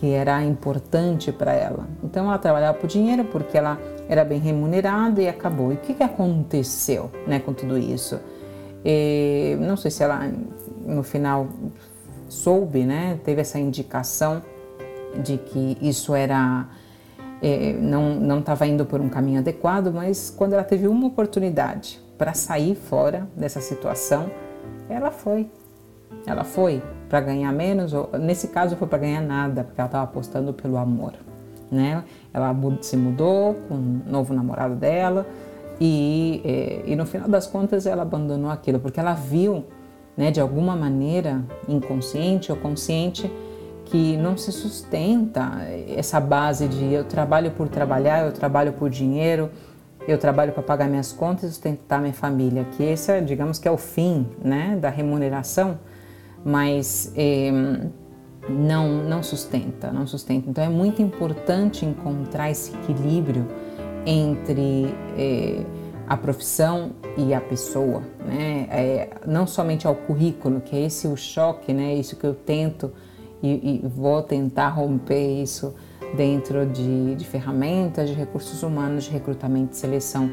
que 0.03 0.11
era 0.11 0.43
importante 0.43 1.31
para 1.31 1.53
ela. 1.53 1.87
Então 2.03 2.25
ela 2.25 2.37
trabalhava 2.37 2.77
por 2.77 2.87
dinheiro 2.87 3.23
porque 3.23 3.57
ela 3.57 3.79
era 4.09 4.25
bem 4.25 4.37
remunerada 4.37 5.21
e 5.21 5.29
acabou. 5.29 5.71
E 5.71 5.75
o 5.75 5.77
que, 5.77 5.93
que 5.93 6.03
aconteceu, 6.03 7.09
né, 7.25 7.39
com 7.39 7.53
tudo 7.53 7.77
isso? 7.77 8.19
E, 8.83 9.55
não 9.61 9.77
sei 9.77 9.89
se 9.89 10.03
ela 10.03 10.29
no 10.85 11.03
final 11.03 11.47
soube, 12.27 12.83
né, 12.83 13.17
teve 13.23 13.39
essa 13.39 13.57
indicação 13.57 14.43
de 15.23 15.37
que 15.37 15.77
isso 15.81 16.13
era 16.13 16.67
é, 17.41 17.71
não 17.71 18.39
estava 18.39 18.67
indo 18.67 18.85
por 18.85 18.99
um 18.99 19.07
caminho 19.07 19.39
adequado, 19.39 19.89
mas 19.93 20.29
quando 20.29 20.51
ela 20.51 20.65
teve 20.65 20.85
uma 20.85 21.07
oportunidade 21.07 22.01
para 22.17 22.33
sair 22.33 22.75
fora 22.75 23.25
dessa 23.37 23.61
situação, 23.61 24.29
ela 24.89 25.11
foi. 25.11 25.49
Ela 26.25 26.43
foi 26.43 26.81
para 27.09 27.21
ganhar 27.21 27.51
menos, 27.51 27.93
ou, 27.93 28.09
nesse 28.19 28.47
caso 28.47 28.75
foi 28.75 28.87
para 28.87 28.97
ganhar 28.97 29.21
nada, 29.21 29.63
porque 29.63 29.79
ela 29.79 29.87
estava 29.87 30.03
apostando 30.03 30.53
pelo 30.53 30.77
amor. 30.77 31.13
Né? 31.71 32.03
Ela 32.33 32.55
se 32.81 32.95
mudou 32.95 33.55
com 33.67 33.75
um 33.75 34.01
novo 34.07 34.33
namorado 34.33 34.75
dela 34.75 35.25
e, 35.79 36.41
é, 36.45 36.83
e 36.85 36.95
no 36.95 37.05
final 37.05 37.27
das 37.27 37.47
contas 37.47 37.85
ela 37.85 38.03
abandonou 38.03 38.49
aquilo, 38.49 38.79
porque 38.79 38.99
ela 38.99 39.13
viu, 39.13 39.65
né, 40.15 40.31
de 40.31 40.39
alguma 40.39 40.75
maneira, 40.75 41.43
inconsciente 41.67 42.51
ou 42.51 42.57
consciente, 42.57 43.31
que 43.85 44.17
não 44.17 44.37
se 44.37 44.51
sustenta 44.51 45.51
essa 45.95 46.19
base 46.19 46.67
de 46.67 46.93
eu 46.93 47.03
trabalho 47.03 47.51
por 47.51 47.67
trabalhar, 47.67 48.25
eu 48.25 48.31
trabalho 48.31 48.73
por 48.73 48.89
dinheiro, 48.89 49.49
eu 50.07 50.17
trabalho 50.17 50.51
para 50.51 50.63
pagar 50.63 50.89
minhas 50.89 51.11
contas 51.11 51.43
e 51.43 51.47
sustentar 51.49 52.01
minha 52.01 52.13
família, 52.13 52.65
que 52.71 52.83
esse 52.83 53.11
é, 53.11 53.21
digamos 53.21 53.59
que 53.59 53.67
é 53.67 53.71
o 53.71 53.77
fim 53.77 54.27
né, 54.43 54.77
da 54.79 54.89
remuneração, 54.89 55.77
mas 56.45 57.11
eh, 57.15 57.51
não, 58.49 59.03
não 59.03 59.23
sustenta, 59.23 59.91
não 59.91 60.05
sustenta. 60.05 60.49
Então 60.49 60.63
é 60.63 60.69
muito 60.69 61.01
importante 61.01 61.85
encontrar 61.85 62.51
esse 62.51 62.73
equilíbrio 62.73 63.47
entre 64.05 64.93
eh, 65.17 65.63
a 66.07 66.17
profissão 66.17 66.91
e 67.17 67.33
a 67.33 67.39
pessoa, 67.39 68.03
né? 68.25 68.67
É, 68.69 69.09
não 69.25 69.47
somente 69.47 69.87
ao 69.87 69.95
currículo, 69.95 70.59
que 70.61 70.75
é 70.75 70.81
esse 70.81 71.07
o 71.07 71.15
choque, 71.15 71.73
né? 71.73 71.95
Isso 71.95 72.15
que 72.15 72.25
eu 72.25 72.33
tento 72.33 72.91
e, 73.41 73.81
e 73.83 73.87
vou 73.87 74.21
tentar 74.21 74.69
romper 74.69 75.41
isso 75.41 75.73
dentro 76.15 76.65
de, 76.65 77.15
de 77.15 77.25
ferramentas 77.25 78.09
de 78.09 78.15
recursos 78.15 78.63
humanos, 78.63 79.05
de 79.05 79.11
recrutamento 79.11 79.73
e 79.73 79.75
seleção. 79.75 80.29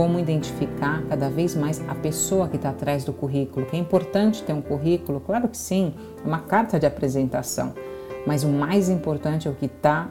Como 0.00 0.18
identificar 0.18 1.02
cada 1.10 1.28
vez 1.28 1.54
mais 1.54 1.78
a 1.86 1.94
pessoa 1.94 2.48
que 2.48 2.56
está 2.56 2.70
atrás 2.70 3.04
do 3.04 3.12
currículo. 3.12 3.66
Que 3.66 3.76
é 3.76 3.78
importante 3.78 4.42
ter 4.42 4.54
um 4.54 4.62
currículo, 4.62 5.20
claro 5.20 5.46
que 5.46 5.58
sim, 5.58 5.92
é 6.24 6.26
uma 6.26 6.38
carta 6.38 6.80
de 6.80 6.86
apresentação, 6.86 7.74
mas 8.26 8.42
o 8.42 8.48
mais 8.48 8.88
importante 8.88 9.46
é 9.46 9.50
o 9.50 9.54
que 9.54 9.66
está 9.66 10.08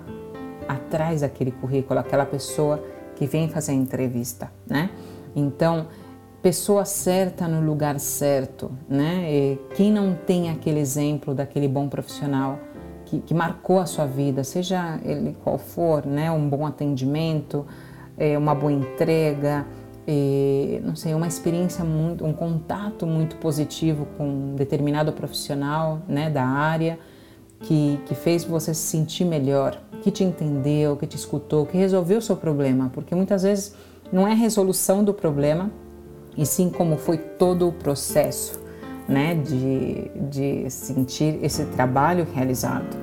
atrás 0.68 1.22
daquele 1.22 1.50
currículo, 1.50 2.00
aquela 2.00 2.24
pessoa 2.24 2.84
que 3.16 3.26
vem 3.26 3.50
fazer 3.50 3.72
a 3.72 3.74
entrevista, 3.74 4.52
né? 4.68 4.92
Então, 5.36 5.88
pessoa 6.40 6.86
certa 6.86 7.48
no 7.48 7.60
lugar 7.60 8.00
certo, 8.00 8.72
né? 8.88 9.26
E 9.28 9.60
quem 9.74 9.92
não 9.92 10.14
tem 10.14 10.52
aquele 10.52 10.80
exemplo 10.80 11.34
daquele 11.34 11.68
bom 11.68 11.90
profissional 11.90 12.60
que, 13.06 13.22
que 13.22 13.34
marcou 13.34 13.80
a 13.80 13.88
sua 13.88 14.06
vida, 14.06 14.44
seja 14.44 15.00
ele 15.04 15.36
qual 15.44 15.58
for, 15.58 16.06
né? 16.06 16.30
Um 16.30 16.48
bom 16.48 16.68
atendimento, 16.68 17.66
é, 18.20 18.38
uma 18.38 18.54
boa 18.54 18.72
entrega, 18.72 19.66
é, 20.06 20.82
não 20.84 20.96
sei, 20.96 21.14
uma 21.14 21.28
experiência 21.28 21.84
muito, 21.84 22.26
um 22.26 22.34
contato 22.34 23.08
muito 23.08 23.38
positivo 23.38 24.08
com 24.18 24.28
um 24.28 24.56
determinado 24.56 25.14
profissional, 25.14 26.02
né? 26.08 26.30
Da 26.30 26.44
área 26.44 27.00
que, 27.62 28.00
que 28.06 28.16
fez 28.16 28.44
você 28.44 28.74
se 28.74 28.82
sentir 28.82 29.26
melhor, 29.26 29.82
que 30.02 30.12
te 30.12 30.24
entendeu, 30.24 30.96
que 30.98 31.08
te 31.08 31.16
escutou, 31.16 31.66
que 31.66 31.78
resolveu 31.78 32.20
o 32.20 32.22
seu 32.22 32.36
problema, 32.36 32.90
porque 32.94 33.16
muitas 33.16 33.44
vezes 33.44 33.76
não 34.12 34.28
é 34.28 34.32
a 34.32 34.36
resolução 34.36 35.04
do 35.04 35.14
problema, 35.14 35.72
e 36.38 36.46
sim 36.46 36.70
como 36.70 36.98
foi 36.98 37.18
todo 37.18 37.68
o 37.68 37.72
processo 37.72 38.60
né, 39.08 39.36
de, 39.36 40.10
de 40.30 40.70
sentir 40.70 41.40
esse 41.44 41.66
trabalho 41.66 42.26
realizado. 42.34 42.98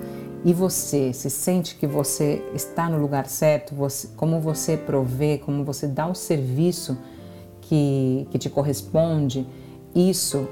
E 0.46 0.52
você 0.52 1.12
se 1.12 1.28
sente 1.28 1.74
que 1.74 1.88
você 1.88 2.40
está 2.54 2.88
no 2.88 2.98
lugar 2.98 3.26
certo, 3.26 3.74
você, 3.74 4.06
como 4.16 4.40
você 4.40 4.76
provê, 4.76 5.38
como 5.38 5.64
você 5.64 5.88
dá 5.88 6.06
o 6.06 6.14
serviço 6.14 6.96
que, 7.62 8.28
que 8.30 8.38
te 8.38 8.48
corresponde, 8.48 9.44
isso 9.92 10.46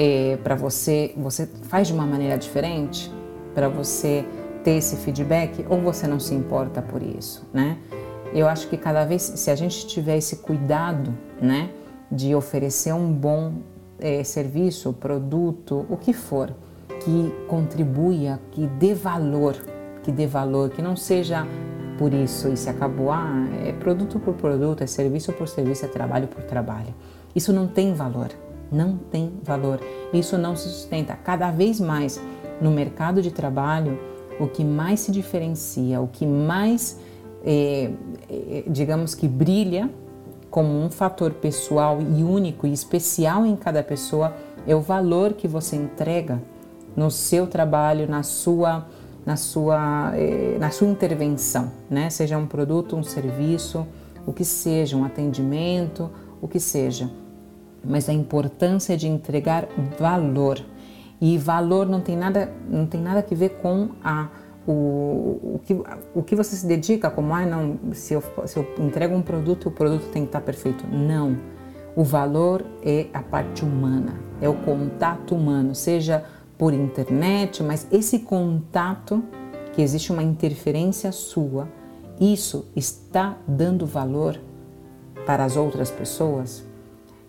é, 0.00 0.36
para 0.42 0.56
você, 0.56 1.14
você 1.16 1.46
faz 1.46 1.86
de 1.86 1.94
uma 1.94 2.04
maneira 2.04 2.36
diferente 2.36 3.08
para 3.54 3.68
você 3.68 4.24
ter 4.64 4.72
esse 4.72 4.96
feedback 4.96 5.64
ou 5.68 5.80
você 5.80 6.08
não 6.08 6.18
se 6.18 6.34
importa 6.34 6.82
por 6.82 7.00
isso, 7.00 7.46
né? 7.54 7.78
Eu 8.34 8.48
acho 8.48 8.68
que 8.68 8.76
cada 8.76 9.04
vez, 9.04 9.22
se 9.22 9.48
a 9.48 9.54
gente 9.54 9.86
tiver 9.86 10.16
esse 10.16 10.38
cuidado, 10.38 11.16
né, 11.40 11.70
de 12.10 12.34
oferecer 12.34 12.92
um 12.92 13.12
bom 13.12 13.52
é, 14.00 14.24
serviço, 14.24 14.92
produto, 14.92 15.86
o 15.88 15.96
que 15.96 16.12
for, 16.12 16.52
que 17.00 17.32
contribua, 17.46 18.40
que 18.50 18.66
dê 18.66 18.94
valor, 18.94 19.56
que 20.02 20.10
dê 20.12 20.26
valor, 20.26 20.70
que 20.70 20.82
não 20.82 20.96
seja 20.96 21.46
por 21.98 22.12
isso 22.12 22.48
e 22.48 22.56
se 22.56 22.68
acabou, 22.68 23.10
ah, 23.10 23.46
é 23.64 23.72
produto 23.72 24.18
por 24.18 24.34
produto, 24.34 24.82
é 24.82 24.86
serviço 24.86 25.32
por 25.32 25.48
serviço, 25.48 25.84
é 25.84 25.88
trabalho 25.88 26.28
por 26.28 26.42
trabalho. 26.44 26.94
Isso 27.34 27.52
não 27.52 27.66
tem 27.66 27.94
valor, 27.94 28.28
não 28.70 28.96
tem 28.96 29.32
valor. 29.42 29.80
Isso 30.12 30.36
não 30.38 30.56
se 30.56 30.68
sustenta. 30.68 31.14
Cada 31.16 31.50
vez 31.50 31.80
mais 31.80 32.20
no 32.60 32.70
mercado 32.70 33.22
de 33.22 33.30
trabalho, 33.30 33.98
o 34.40 34.46
que 34.46 34.64
mais 34.64 35.00
se 35.00 35.12
diferencia, 35.12 36.00
o 36.00 36.08
que 36.08 36.26
mais, 36.26 36.98
é, 37.44 37.90
é, 38.30 38.64
digamos 38.66 39.14
que 39.14 39.28
brilha 39.28 39.90
como 40.50 40.68
um 40.68 40.90
fator 40.90 41.32
pessoal 41.32 41.98
e 42.00 42.22
único 42.22 42.66
e 42.66 42.72
especial 42.72 43.44
em 43.44 43.56
cada 43.56 43.82
pessoa 43.82 44.34
é 44.66 44.74
o 44.74 44.80
valor 44.80 45.34
que 45.34 45.46
você 45.46 45.76
entrega 45.76 46.40
no 46.96 47.10
seu 47.10 47.46
trabalho, 47.46 48.08
na 48.08 48.22
sua 48.22 48.86
na 49.24 49.36
sua 49.36 50.12
eh, 50.14 50.56
na 50.58 50.70
sua 50.70 50.86
intervenção, 50.88 51.70
né? 51.90 52.08
Seja 52.10 52.38
um 52.38 52.46
produto, 52.46 52.96
um 52.96 53.02
serviço, 53.02 53.86
o 54.24 54.32
que 54.32 54.44
seja, 54.44 54.96
um 54.96 55.04
atendimento, 55.04 56.10
o 56.40 56.48
que 56.48 56.60
seja. 56.60 57.10
Mas 57.84 58.08
a 58.08 58.12
importância 58.12 58.96
de 58.96 59.06
entregar 59.06 59.68
valor. 59.98 60.60
E 61.20 61.38
valor 61.38 61.86
não 61.86 62.00
tem 62.00 62.16
nada 62.16 62.52
não 62.68 62.86
tem 62.86 63.00
nada 63.00 63.24
a 63.28 63.34
ver 63.34 63.50
com 63.60 63.90
a 64.02 64.28
o, 64.66 65.54
o, 65.54 65.60
que, 65.64 65.80
o 66.14 66.22
que 66.22 66.34
você 66.34 66.56
se 66.56 66.66
dedica, 66.66 67.08
como, 67.08 67.32
ah, 67.32 67.46
não, 67.46 67.78
se 67.92 68.14
eu, 68.14 68.22
se 68.46 68.56
eu 68.56 68.66
entrego 68.78 69.14
um 69.14 69.22
produto, 69.22 69.68
o 69.68 69.70
produto 69.70 70.10
tem 70.10 70.22
que 70.22 70.28
estar 70.28 70.40
perfeito. 70.40 70.84
Não. 70.90 71.36
O 71.94 72.02
valor 72.02 72.64
é 72.82 73.06
a 73.14 73.22
parte 73.22 73.64
humana, 73.64 74.14
é 74.40 74.48
o 74.48 74.54
contato 74.54 75.34
humano, 75.34 75.74
seja 75.74 76.24
por 76.58 76.72
internet, 76.72 77.62
mas 77.62 77.86
esse 77.90 78.20
contato, 78.20 79.22
que 79.72 79.82
existe 79.82 80.12
uma 80.12 80.22
interferência 80.22 81.12
sua, 81.12 81.68
isso 82.20 82.66
está 82.74 83.36
dando 83.46 83.84
valor 83.84 84.40
para 85.26 85.44
as 85.44 85.56
outras 85.56 85.90
pessoas? 85.90 86.64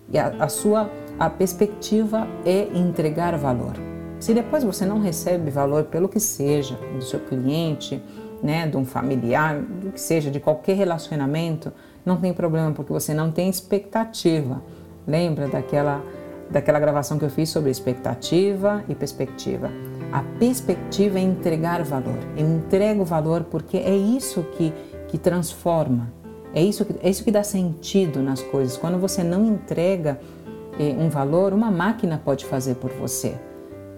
E 0.09 0.17
a, 0.17 0.27
a 0.39 0.47
sua 0.47 0.89
a 1.19 1.29
perspectiva 1.29 2.27
é 2.45 2.69
entregar 2.77 3.35
valor. 3.37 3.73
Se 4.19 4.33
depois 4.33 4.63
você 4.63 4.85
não 4.85 4.99
recebe 4.99 5.51
valor 5.51 5.85
pelo 5.85 6.07
que 6.07 6.19
seja, 6.19 6.75
do 6.95 7.03
seu 7.03 7.19
cliente, 7.19 8.01
né, 8.41 8.67
de 8.67 8.77
um 8.77 8.85
familiar, 8.85 9.59
do 9.59 9.91
que 9.91 9.99
seja, 9.99 10.31
de 10.31 10.39
qualquer 10.39 10.75
relacionamento, 10.75 11.71
não 12.05 12.17
tem 12.17 12.33
problema 12.33 12.71
porque 12.71 12.93
você 12.93 13.13
não 13.13 13.31
tem 13.31 13.49
expectativa. 13.49 14.61
Lembra 15.07 15.47
daquela 15.47 16.01
daquela 16.49 16.79
gravação 16.79 17.17
que 17.17 17.25
eu 17.25 17.29
fiz 17.29 17.49
sobre 17.49 17.69
expectativa 17.69 18.83
e 18.87 18.95
perspectiva? 18.95 19.69
A 20.11 20.23
perspectiva 20.39 21.19
é 21.19 21.21
entregar 21.21 21.83
valor. 21.83 22.17
Eu 22.37 22.47
entrego 22.47 23.03
valor 23.03 23.43
porque 23.43 23.77
é 23.77 23.95
isso 23.95 24.43
que, 24.57 24.73
que 25.07 25.17
transforma, 25.17 26.11
é 26.53 26.63
isso 26.63 26.85
que, 26.85 26.95
é 27.01 27.09
isso 27.09 27.23
que 27.23 27.31
dá 27.31 27.43
sentido 27.43 28.21
nas 28.21 28.41
coisas. 28.41 28.77
Quando 28.77 28.97
você 28.97 29.23
não 29.23 29.45
entrega 29.45 30.19
eh, 30.79 30.95
um 30.97 31.09
valor, 31.09 31.53
uma 31.53 31.69
máquina 31.69 32.21
pode 32.23 32.45
fazer 32.45 32.75
por 32.75 32.91
você 32.91 33.35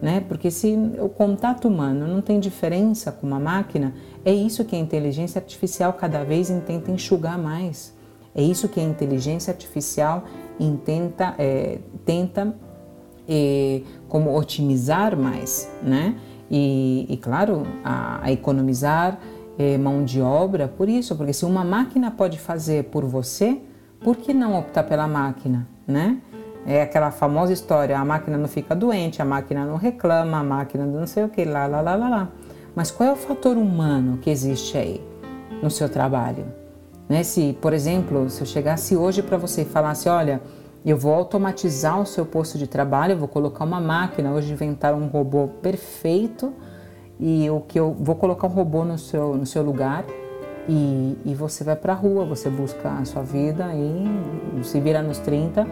né? 0.01 0.23
Porque 0.27 0.49
se 0.49 0.75
o 0.99 1.09
contato 1.09 1.67
humano 1.67 2.07
não 2.07 2.21
tem 2.21 2.39
diferença 2.39 3.11
com 3.11 3.27
uma 3.27 3.39
máquina, 3.39 3.93
é 4.23 4.33
isso 4.33 4.63
que 4.63 4.75
a 4.75 4.79
inteligência 4.79 5.39
artificial 5.39 5.93
cada 5.93 6.23
vez 6.23 6.51
tenta 6.65 6.91
enxugar 6.91 7.37
mais. 7.37 7.93
É 8.33 8.41
isso 8.41 8.69
que 8.69 8.79
a 8.79 8.83
inteligência 8.83 9.51
artificial 9.51 10.23
intenta, 10.59 11.35
é, 11.37 11.79
tenta 12.05 12.55
é, 13.27 13.81
como 14.07 14.35
otimizar 14.35 15.17
mais, 15.17 15.71
né? 15.81 16.15
E, 16.49 17.05
e 17.07 17.17
claro, 17.17 17.63
a, 17.83 18.25
a 18.25 18.31
economizar 18.31 19.19
é, 19.57 19.77
mão 19.77 20.03
de 20.03 20.21
obra 20.21 20.67
por 20.67 20.89
isso, 20.89 21.15
porque 21.15 21.33
se 21.33 21.45
uma 21.45 21.63
máquina 21.63 22.09
pode 22.09 22.39
fazer 22.39 22.85
por 22.85 23.05
você, 23.05 23.61
por 23.99 24.15
que 24.15 24.33
não 24.33 24.57
optar 24.57 24.83
pela 24.83 25.07
máquina, 25.07 25.67
né? 25.87 26.17
É 26.65 26.81
aquela 26.81 27.11
famosa 27.11 27.53
história, 27.53 27.97
a 27.97 28.05
máquina 28.05 28.37
não 28.37 28.47
fica 28.47 28.75
doente, 28.75 29.21
a 29.21 29.25
máquina 29.25 29.65
não 29.65 29.75
reclama, 29.77 30.39
a 30.39 30.43
máquina 30.43 30.85
não 30.85 31.07
sei 31.07 31.23
o 31.23 31.29
que, 31.29 31.45
lá, 31.45 31.67
lá, 31.67 31.81
lá, 31.81 31.95
lá, 31.95 32.09
lá. 32.09 32.29
Mas 32.75 32.91
qual 32.91 33.09
é 33.09 33.11
o 33.11 33.15
fator 33.15 33.57
humano 33.57 34.17
que 34.17 34.29
existe 34.29 34.77
aí 34.77 35.01
no 35.61 35.69
seu 35.69 35.89
trabalho? 35.89 36.58
Né? 37.09 37.23
Se, 37.23 37.57
por 37.59 37.73
exemplo, 37.73 38.29
se 38.29 38.41
eu 38.41 38.45
chegasse 38.45 38.95
hoje 38.95 39.23
para 39.23 39.35
você 39.35 39.63
e 39.63 39.65
falasse, 39.65 40.07
olha, 40.07 40.39
eu 40.85 40.95
vou 40.95 41.13
automatizar 41.13 41.99
o 41.99 42.05
seu 42.05 42.25
posto 42.25 42.57
de 42.57 42.67
trabalho, 42.67 43.13
eu 43.13 43.17
vou 43.17 43.27
colocar 43.27 43.65
uma 43.65 43.81
máquina, 43.81 44.31
hoje 44.31 44.53
inventar 44.53 44.93
um 44.93 45.07
robô 45.07 45.47
perfeito 45.47 46.53
e 47.19 47.49
o 47.49 47.59
que 47.61 47.79
eu 47.79 47.93
vou 47.99 48.15
colocar 48.15 48.47
um 48.47 48.51
robô 48.51 48.85
no 48.85 48.97
seu, 48.97 49.35
no 49.35 49.45
seu 49.45 49.61
lugar 49.61 50.05
e, 50.69 51.17
e 51.25 51.35
você 51.35 51.63
vai 51.63 51.75
para 51.75 51.93
a 51.93 51.95
rua, 51.95 52.23
você 52.23 52.49
busca 52.49 52.91
a 52.91 53.03
sua 53.03 53.23
vida 53.23 53.71
e 53.73 54.63
se 54.63 54.79
vira 54.79 55.01
nos 55.01 55.17
30 55.17 55.67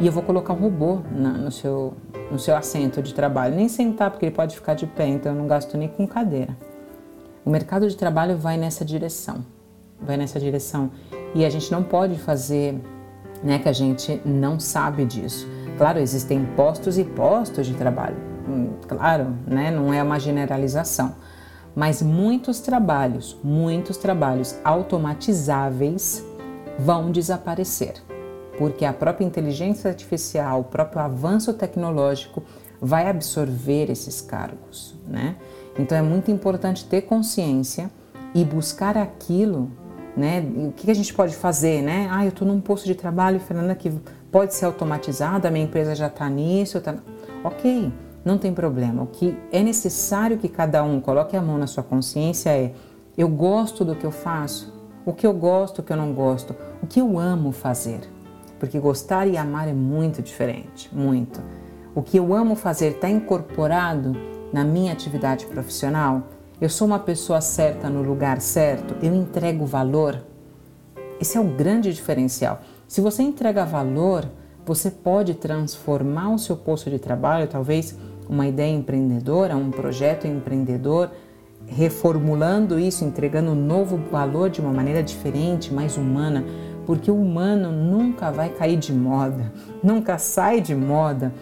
e 0.00 0.06
eu 0.06 0.12
vou 0.12 0.22
colocar 0.22 0.54
um 0.54 0.56
robô 0.56 1.00
na, 1.12 1.32
no, 1.32 1.52
seu, 1.52 1.92
no 2.30 2.38
seu 2.38 2.56
assento 2.56 3.02
de 3.02 3.12
trabalho. 3.12 3.54
Nem 3.54 3.68
sentar, 3.68 4.10
porque 4.10 4.26
ele 4.26 4.34
pode 4.34 4.54
ficar 4.56 4.74
de 4.74 4.86
pé, 4.86 5.06
então 5.06 5.32
eu 5.32 5.38
não 5.38 5.46
gasto 5.46 5.76
nem 5.76 5.88
com 5.88 6.06
cadeira. 6.06 6.56
O 7.44 7.50
mercado 7.50 7.88
de 7.88 7.96
trabalho 7.96 8.36
vai 8.36 8.56
nessa 8.56 8.84
direção. 8.84 9.44
Vai 10.00 10.16
nessa 10.16 10.38
direção. 10.38 10.90
E 11.34 11.44
a 11.44 11.50
gente 11.50 11.70
não 11.70 11.82
pode 11.82 12.18
fazer 12.18 12.80
né, 13.42 13.58
que 13.58 13.68
a 13.68 13.72
gente 13.72 14.20
não 14.24 14.58
sabe 14.58 15.04
disso. 15.04 15.48
Claro, 15.76 15.98
existem 15.98 16.44
postos 16.56 16.98
e 16.98 17.04
postos 17.04 17.66
de 17.66 17.74
trabalho. 17.74 18.16
Hum, 18.48 18.70
claro, 18.86 19.34
né, 19.46 19.70
não 19.70 19.92
é 19.92 20.02
uma 20.02 20.18
generalização. 20.18 21.14
Mas 21.74 22.02
muitos 22.02 22.60
trabalhos, 22.60 23.36
muitos 23.44 23.96
trabalhos 23.96 24.58
automatizáveis 24.64 26.24
vão 26.78 27.10
desaparecer 27.12 27.94
porque 28.58 28.84
a 28.84 28.92
própria 28.92 29.24
inteligência 29.24 29.88
artificial, 29.88 30.60
o 30.60 30.64
próprio 30.64 31.00
avanço 31.00 31.54
tecnológico 31.54 32.42
vai 32.80 33.08
absorver 33.08 33.88
esses 33.88 34.20
cargos, 34.20 34.96
né? 35.06 35.36
Então 35.78 35.96
é 35.96 36.02
muito 36.02 36.30
importante 36.30 36.84
ter 36.84 37.02
consciência 37.02 37.88
e 38.34 38.44
buscar 38.44 38.98
aquilo, 38.98 39.70
né? 40.18 40.44
O 40.56 40.72
que 40.72 40.90
a 40.90 40.94
gente 40.94 41.14
pode 41.14 41.34
fazer, 41.34 41.82
né? 41.82 42.08
Ah, 42.10 42.24
eu 42.24 42.30
estou 42.30 42.46
num 42.46 42.60
posto 42.60 42.84
de 42.84 42.94
trabalho, 42.94 43.40
Fernanda, 43.40 43.74
que 43.74 43.90
pode 44.30 44.54
ser 44.54 44.66
automatizado, 44.66 45.46
a 45.46 45.50
minha 45.50 45.64
empresa 45.64 45.94
já 45.94 46.08
está 46.08 46.28
nisso, 46.28 46.80
tá... 46.80 46.96
ok, 47.44 47.92
não 48.24 48.36
tem 48.36 48.52
problema. 48.52 49.02
O 49.02 49.06
que 49.06 49.36
é 49.52 49.62
necessário 49.62 50.36
que 50.36 50.48
cada 50.48 50.82
um 50.82 51.00
coloque 51.00 51.36
a 51.36 51.40
mão 51.40 51.56
na 51.56 51.66
sua 51.66 51.82
consciência 51.82 52.50
é: 52.50 52.72
eu 53.16 53.28
gosto 53.28 53.84
do 53.84 53.94
que 53.94 54.04
eu 54.04 54.10
faço, 54.10 54.74
o 55.06 55.12
que 55.12 55.26
eu 55.26 55.32
gosto, 55.32 55.78
o 55.78 55.82
que 55.82 55.92
eu 55.92 55.96
não 55.96 56.12
gosto, 56.12 56.54
o 56.82 56.86
que 56.86 57.00
eu 57.00 57.18
amo 57.18 57.52
fazer. 57.52 58.00
Porque 58.58 58.78
gostar 58.78 59.26
e 59.26 59.36
amar 59.36 59.68
é 59.68 59.72
muito 59.72 60.20
diferente, 60.20 60.90
muito. 60.92 61.40
O 61.94 62.02
que 62.02 62.16
eu 62.16 62.34
amo 62.34 62.54
fazer 62.54 62.92
está 62.92 63.08
incorporado 63.08 64.16
na 64.52 64.64
minha 64.64 64.92
atividade 64.92 65.46
profissional? 65.46 66.24
Eu 66.60 66.68
sou 66.68 66.88
uma 66.88 66.98
pessoa 66.98 67.40
certa 67.40 67.88
no 67.88 68.02
lugar 68.02 68.40
certo? 68.40 68.96
Eu 69.00 69.14
entrego 69.14 69.64
valor? 69.64 70.24
Esse 71.20 71.38
é 71.38 71.40
o 71.40 71.44
grande 71.44 71.94
diferencial. 71.94 72.62
Se 72.88 73.00
você 73.00 73.22
entrega 73.22 73.64
valor, 73.64 74.28
você 74.66 74.90
pode 74.90 75.34
transformar 75.34 76.34
o 76.34 76.38
seu 76.38 76.56
posto 76.56 76.90
de 76.90 76.98
trabalho, 76.98 77.46
talvez 77.46 77.96
uma 78.28 78.48
ideia 78.48 78.74
empreendedora, 78.74 79.56
um 79.56 79.70
projeto 79.70 80.26
empreendedor, 80.26 81.12
reformulando 81.64 82.76
isso, 82.76 83.04
entregando 83.04 83.52
um 83.52 83.54
novo 83.54 83.96
valor 84.10 84.50
de 84.50 84.60
uma 84.60 84.72
maneira 84.72 85.00
diferente, 85.00 85.72
mais 85.72 85.96
humana, 85.96 86.44
porque 86.84 87.08
o 87.08 87.20
humano 87.20 87.70
nunca 87.70 88.32
vai 88.32 88.48
cair 88.48 88.78
de 88.78 88.92
moda, 88.92 89.52
nunca 89.80 90.18
sai 90.18 90.60
de 90.60 90.74
moda. 90.74 91.32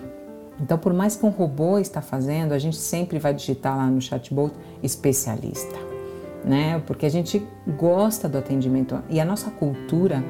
Então, 0.61 0.79
por 0.79 0.93
mais 0.93 1.17
que 1.17 1.27
um 1.27 1.31
robô 1.31 1.79
está 1.79 2.01
fazendo, 2.01 2.53
a 2.53 2.59
gente 2.59 2.77
sempre 2.77 3.19
vai 3.19 3.35
digitar 3.35 3.77
lá 3.77 3.87
no 3.87 4.01
chatbot 4.01 4.55
especialista, 4.83 5.77
né? 6.45 6.83
Porque 6.87 7.05
a 7.05 7.11
gente 7.11 7.47
gosta 7.77 8.29
do 8.29 8.39
atendimento 8.39 8.99
e 9.11 9.21
a 9.21 9.25
nossa 9.25 9.51
cultura 9.51 10.25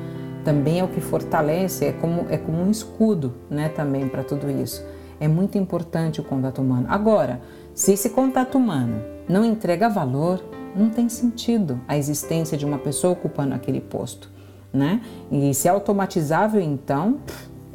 também 0.44 0.80
é 0.80 0.84
o 0.84 0.88
que 0.88 1.00
fortalece, 1.00 1.86
é 1.86 1.92
como 1.92 2.26
é 2.28 2.36
como 2.36 2.62
um 2.62 2.70
escudo, 2.70 3.34
né, 3.50 3.68
também 3.68 4.08
para 4.08 4.22
tudo 4.22 4.50
isso. 4.50 4.84
É 5.18 5.26
muito 5.26 5.58
importante 5.58 6.20
o 6.20 6.24
contato 6.24 6.60
humano. 6.60 6.86
Agora, 6.88 7.40
se 7.74 7.92
esse 7.92 8.10
contato 8.10 8.58
humano 8.58 9.00
não 9.28 9.44
entrega 9.44 9.88
valor, 9.88 10.44
não 10.74 10.90
tem 10.90 11.08
sentido 11.08 11.80
a 11.88 11.96
existência 11.96 12.56
de 12.56 12.64
uma 12.64 12.78
pessoa 12.78 13.12
ocupando 13.12 13.54
aquele 13.54 13.80
posto 13.80 14.30
né? 14.76 15.00
E 15.30 15.52
se 15.54 15.66
é 15.66 15.70
automatizável, 15.70 16.60
então, 16.60 17.18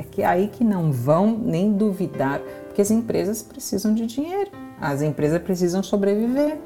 é 0.02 0.04
que 0.04 0.22
é 0.22 0.26
aí 0.26 0.48
que 0.48 0.64
não 0.64 0.92
vão 0.92 1.38
nem 1.38 1.72
duvidar, 1.72 2.42
porque 2.66 2.82
as 2.82 2.92
empresas 2.92 3.42
precisam 3.42 3.94
de 3.94 4.06
dinheiro, 4.06 4.52
as 4.80 5.02
empresas 5.02 5.42
precisam 5.42 5.84
sobreviver. 5.84 6.58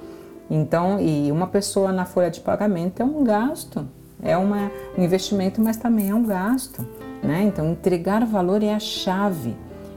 Então, 0.50 1.00
e 1.00 1.32
uma 1.32 1.48
pessoa 1.48 1.92
na 1.92 2.06
folha 2.06 2.32
de 2.32 2.40
pagamento 2.40 3.02
é 3.02 3.06
um 3.06 3.24
gasto, 3.24 3.88
é 4.22 4.38
uma, 4.38 4.72
um 4.98 5.04
investimento, 5.04 5.62
mas 5.62 5.76
também 5.76 6.10
é 6.10 6.16
um 6.16 6.26
gasto, 6.26 6.88
né? 7.22 7.44
Então, 7.44 7.72
entregar 7.72 8.26
valor 8.26 8.64
é 8.64 8.74
a 8.74 8.80
chave. 8.80 9.56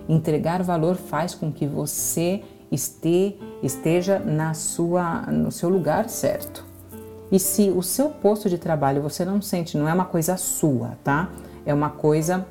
Entregar 0.08 0.62
valor 0.62 0.96
faz 0.96 1.34
com 1.34 1.52
que 1.52 1.66
você 1.66 2.42
esteja 3.62 4.18
na 4.18 4.54
sua, 4.54 5.22
no 5.26 5.52
seu 5.52 5.68
lugar 5.68 6.08
certo. 6.08 6.64
E 7.30 7.38
se 7.38 7.70
o 7.70 7.82
seu 7.82 8.08
posto 8.08 8.48
de 8.48 8.56
trabalho 8.56 9.02
você 9.02 9.24
não 9.24 9.40
sente, 9.42 9.76
não 9.76 9.86
é 9.86 9.92
uma 9.92 10.06
coisa 10.06 10.36
sua, 10.38 10.96
tá? 11.04 11.30
É 11.66 11.74
uma 11.74 11.90
coisa 11.90 12.46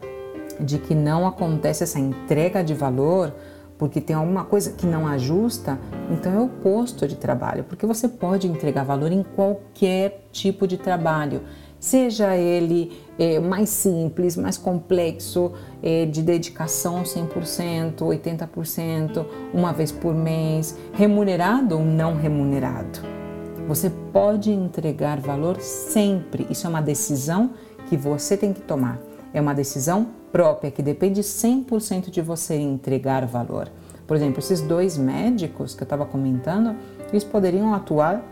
de 0.59 0.77
que 0.77 0.95
não 0.95 1.27
acontece 1.27 1.83
essa 1.83 1.99
entrega 1.99 2.63
de 2.63 2.73
valor 2.73 3.33
porque 3.77 4.01
tem 4.01 4.15
alguma 4.15 4.43
coisa 4.43 4.71
que 4.71 4.85
não 4.85 5.07
ajusta, 5.07 5.79
então 6.09 6.33
é 6.33 6.39
o 6.39 6.47
posto 6.47 7.07
de 7.07 7.15
trabalho, 7.15 7.63
porque 7.63 7.85
você 7.85 8.07
pode 8.07 8.47
entregar 8.47 8.83
valor 8.83 9.11
em 9.11 9.23
qualquer 9.23 10.27
tipo 10.31 10.67
de 10.67 10.77
trabalho, 10.77 11.41
seja 11.79 12.35
ele 12.35 12.91
é, 13.19 13.39
mais 13.39 13.69
simples, 13.69 14.35
mais 14.35 14.57
complexo, 14.57 15.51
é, 15.83 16.05
de 16.05 16.23
dedicação 16.23 17.03
100%, 17.03 17.97
80%, 17.97 19.25
uma 19.53 19.71
vez 19.71 19.91
por 19.91 20.13
mês, 20.13 20.75
remunerado 20.93 21.77
ou 21.77 21.85
não 21.85 22.15
remunerado. 22.15 22.99
Você 23.67 23.91
pode 24.11 24.51
entregar 24.51 25.19
valor 25.19 25.59
sempre, 25.59 26.47
isso 26.49 26.65
é 26.65 26.69
uma 26.69 26.81
decisão 26.81 27.51
que 27.89 27.97
você 27.97 28.35
tem 28.35 28.53
que 28.53 28.61
tomar. 28.61 29.06
É 29.33 29.41
uma 29.41 29.53
decisão 29.53 30.07
própria 30.31 30.71
que 30.71 30.81
depende 30.81 31.21
100% 31.21 32.09
de 32.09 32.21
você 32.21 32.55
entregar 32.55 33.25
valor. 33.25 33.69
Por 34.05 34.15
exemplo, 34.15 34.39
esses 34.39 34.61
dois 34.61 34.97
médicos 34.97 35.75
que 35.75 35.83
eu 35.83 35.85
estava 35.85 36.05
comentando, 36.05 36.75
eles 37.11 37.23
poderiam 37.23 37.73
atuar 37.73 38.23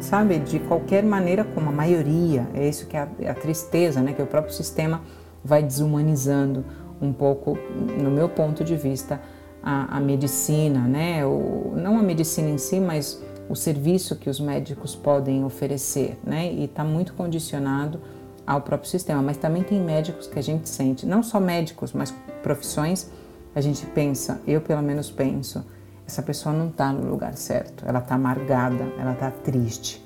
sabe, 0.00 0.38
de 0.38 0.58
qualquer 0.60 1.02
maneira 1.02 1.44
como 1.44 1.68
a 1.68 1.72
maioria. 1.72 2.46
É 2.54 2.68
isso 2.68 2.86
que 2.86 2.96
é 2.96 3.00
a, 3.00 3.08
é 3.20 3.30
a 3.30 3.34
tristeza, 3.34 4.00
né? 4.00 4.12
Que 4.12 4.22
o 4.22 4.26
próprio 4.26 4.52
sistema 4.52 5.00
vai 5.44 5.62
desumanizando 5.62 6.64
um 7.00 7.12
pouco, 7.12 7.58
no 8.00 8.10
meu 8.10 8.28
ponto 8.28 8.62
de 8.62 8.76
vista, 8.76 9.20
a, 9.62 9.96
a 9.96 10.00
medicina, 10.00 10.80
né? 10.80 11.24
O, 11.26 11.72
não 11.76 11.98
a 11.98 12.02
medicina 12.02 12.48
em 12.48 12.58
si, 12.58 12.80
mas 12.80 13.22
o 13.48 13.56
serviço 13.56 14.16
que 14.16 14.30
os 14.30 14.38
médicos 14.38 14.94
podem 14.94 15.44
oferecer, 15.44 16.18
né? 16.24 16.52
E 16.52 16.64
está 16.64 16.84
muito 16.84 17.14
condicionado 17.14 18.00
ao 18.46 18.60
próprio 18.60 18.90
sistema. 18.90 19.22
Mas 19.22 19.36
também 19.36 19.62
tem 19.62 19.80
médicos 19.80 20.26
que 20.26 20.38
a 20.38 20.42
gente 20.42 20.68
sente, 20.68 21.06
não 21.06 21.22
só 21.22 21.40
médicos, 21.40 21.92
mas 21.92 22.14
profissões, 22.42 23.10
a 23.54 23.60
gente 23.60 23.84
pensa, 23.86 24.40
eu 24.46 24.60
pelo 24.60 24.82
menos 24.82 25.10
penso, 25.10 25.64
essa 26.06 26.22
pessoa 26.22 26.54
não 26.54 26.68
está 26.68 26.92
no 26.92 27.08
lugar 27.10 27.34
certo, 27.34 27.84
ela 27.86 27.98
está 27.98 28.14
amargada, 28.14 28.84
ela 28.98 29.12
está 29.12 29.30
triste, 29.30 30.04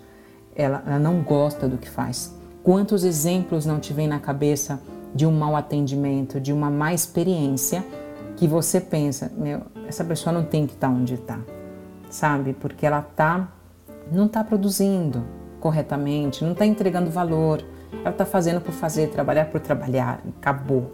ela, 0.54 0.82
ela 0.86 0.98
não 0.98 1.22
gosta 1.22 1.68
do 1.68 1.78
que 1.78 1.88
faz. 1.88 2.34
Quantos 2.62 3.04
exemplos 3.04 3.64
não 3.64 3.78
te 3.78 3.92
vem 3.92 4.08
na 4.08 4.18
cabeça 4.18 4.80
de 5.14 5.24
um 5.24 5.32
mau 5.32 5.56
atendimento, 5.56 6.40
de 6.40 6.52
uma 6.52 6.70
má 6.70 6.92
experiência 6.92 7.84
que 8.36 8.46
você 8.46 8.80
pensa, 8.80 9.32
meu, 9.36 9.62
essa 9.86 10.04
pessoa 10.04 10.32
não 10.32 10.44
tem 10.44 10.66
que 10.66 10.74
estar 10.74 10.88
tá 10.88 10.92
onde 10.92 11.14
está, 11.14 11.38
sabe? 12.10 12.52
Porque 12.52 12.84
ela 12.84 13.00
tá, 13.00 13.48
não 14.12 14.26
está 14.26 14.44
produzindo 14.44 15.24
corretamente, 15.60 16.44
não 16.44 16.52
está 16.52 16.66
entregando 16.66 17.10
valor, 17.10 17.64
ela 18.00 18.10
está 18.10 18.24
fazendo 18.24 18.60
por 18.60 18.72
fazer, 18.72 19.08
trabalhar 19.08 19.46
por 19.46 19.60
trabalhar, 19.60 20.20
acabou, 20.38 20.92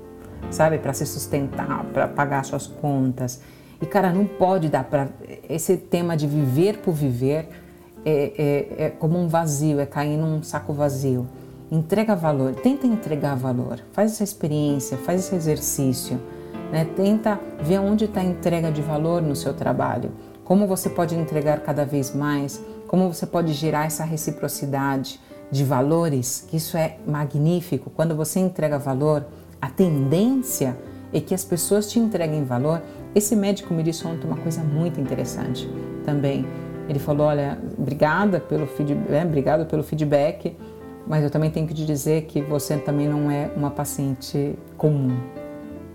sabe? 0.50 0.78
Para 0.78 0.92
se 0.92 1.06
sustentar, 1.06 1.84
para 1.92 2.08
pagar 2.08 2.44
suas 2.44 2.66
contas. 2.66 3.40
E 3.80 3.86
cara, 3.86 4.12
não 4.12 4.24
pode 4.24 4.68
dar 4.68 4.84
para 4.84 5.08
esse 5.48 5.76
tema 5.76 6.16
de 6.16 6.26
viver 6.26 6.78
por 6.78 6.92
viver 6.92 7.48
é, 8.04 8.12
é, 8.78 8.84
é, 8.84 8.90
como 8.90 9.18
um 9.18 9.28
vazio, 9.28 9.80
é 9.80 9.86
cair 9.86 10.16
num 10.16 10.42
saco 10.42 10.72
vazio. 10.72 11.26
Entrega 11.70 12.14
valor, 12.14 12.54
tenta 12.54 12.86
entregar 12.86 13.34
valor, 13.34 13.80
faz 13.92 14.12
essa 14.12 14.24
experiência, 14.24 14.96
faz 14.98 15.20
esse 15.20 15.34
exercício, 15.34 16.20
né? 16.70 16.84
tenta 16.96 17.40
ver 17.62 17.78
onde 17.78 18.04
está 18.04 18.20
a 18.20 18.24
entrega 18.24 18.70
de 18.70 18.82
valor 18.82 19.22
no 19.22 19.34
seu 19.34 19.54
trabalho, 19.54 20.12
como 20.44 20.66
você 20.66 20.90
pode 20.90 21.14
entregar 21.14 21.60
cada 21.60 21.84
vez 21.84 22.14
mais, 22.14 22.62
como 22.86 23.10
você 23.10 23.26
pode 23.26 23.54
gerar 23.54 23.86
essa 23.86 24.04
reciprocidade 24.04 25.18
de 25.52 25.62
valores, 25.62 26.44
que 26.48 26.56
isso 26.56 26.76
é 26.76 26.96
magnífico. 27.06 27.90
Quando 27.90 28.16
você 28.16 28.40
entrega 28.40 28.76
valor, 28.76 29.24
a 29.60 29.68
tendência 29.68 30.76
é 31.12 31.20
que 31.20 31.32
as 31.32 31.44
pessoas 31.44 31.88
te 31.88 32.00
entreguem 32.00 32.42
valor 32.42 32.82
esse 33.14 33.36
médico 33.36 33.74
me 33.74 33.82
disse 33.82 34.06
ontem 34.06 34.26
uma 34.26 34.38
coisa 34.38 34.62
muito 34.62 34.98
interessante 34.98 35.68
também. 36.04 36.46
Ele 36.88 36.98
falou: 36.98 37.26
Olha, 37.26 37.58
obrigada 37.78 38.40
pelo, 38.40 38.66
feedback, 38.66 39.12
é, 39.12 39.24
obrigado 39.24 39.66
pelo 39.66 39.82
feedback, 39.82 40.56
mas 41.06 41.22
eu 41.22 41.30
também 41.30 41.50
tenho 41.50 41.66
que 41.66 41.74
te 41.74 41.84
dizer 41.84 42.22
que 42.22 42.40
você 42.40 42.76
também 42.78 43.08
não 43.08 43.30
é 43.30 43.50
uma 43.54 43.70
paciente 43.70 44.58
comum. 44.78 45.14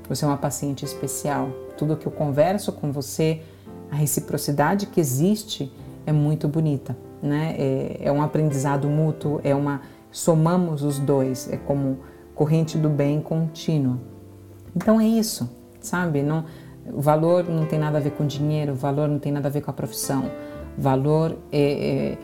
Você 0.08 0.26
é 0.26 0.28
uma 0.28 0.38
paciente 0.38 0.86
especial. 0.86 1.50
Tudo 1.76 1.98
que 1.98 2.06
eu 2.06 2.12
converso 2.12 2.72
com 2.72 2.92
você, 2.92 3.42
a 3.92 3.96
reciprocidade 3.96 4.86
que 4.86 5.00
existe 5.00 5.72
é 6.06 6.12
muito 6.12 6.48
bonita, 6.48 6.96
né? 7.22 7.56
É, 7.58 7.98
é 8.04 8.12
um 8.12 8.22
aprendizado 8.22 8.88
mútuo, 8.88 9.40
é 9.44 9.54
uma 9.56 9.82
somamos 10.12 10.84
os 10.84 11.00
dois, 11.00 11.52
é 11.52 11.58
como 11.58 12.00
corrente 12.34 12.78
do 12.78 12.90
bem 12.90 13.22
contínua. 13.22 14.00
Então 14.76 15.00
é 15.00 15.08
isso, 15.08 15.50
sabe? 15.80 16.22
Não 16.22 16.46
valor 16.90 17.48
não 17.48 17.66
tem 17.66 17.80
nada 17.80 17.98
a 17.98 18.02
ver 18.02 18.12
com 18.12 18.26
dinheiro, 18.26 18.74
valor 18.74 19.08
não 19.08 19.20
tem 19.20 19.32
nada 19.32 19.48
a 19.48 19.52
ver 19.52 19.62
com 19.62 19.72
a 19.72 19.74
profissão. 19.74 20.30
Valor 20.78 21.38
é, 21.52 21.62
é, 21.62 22.18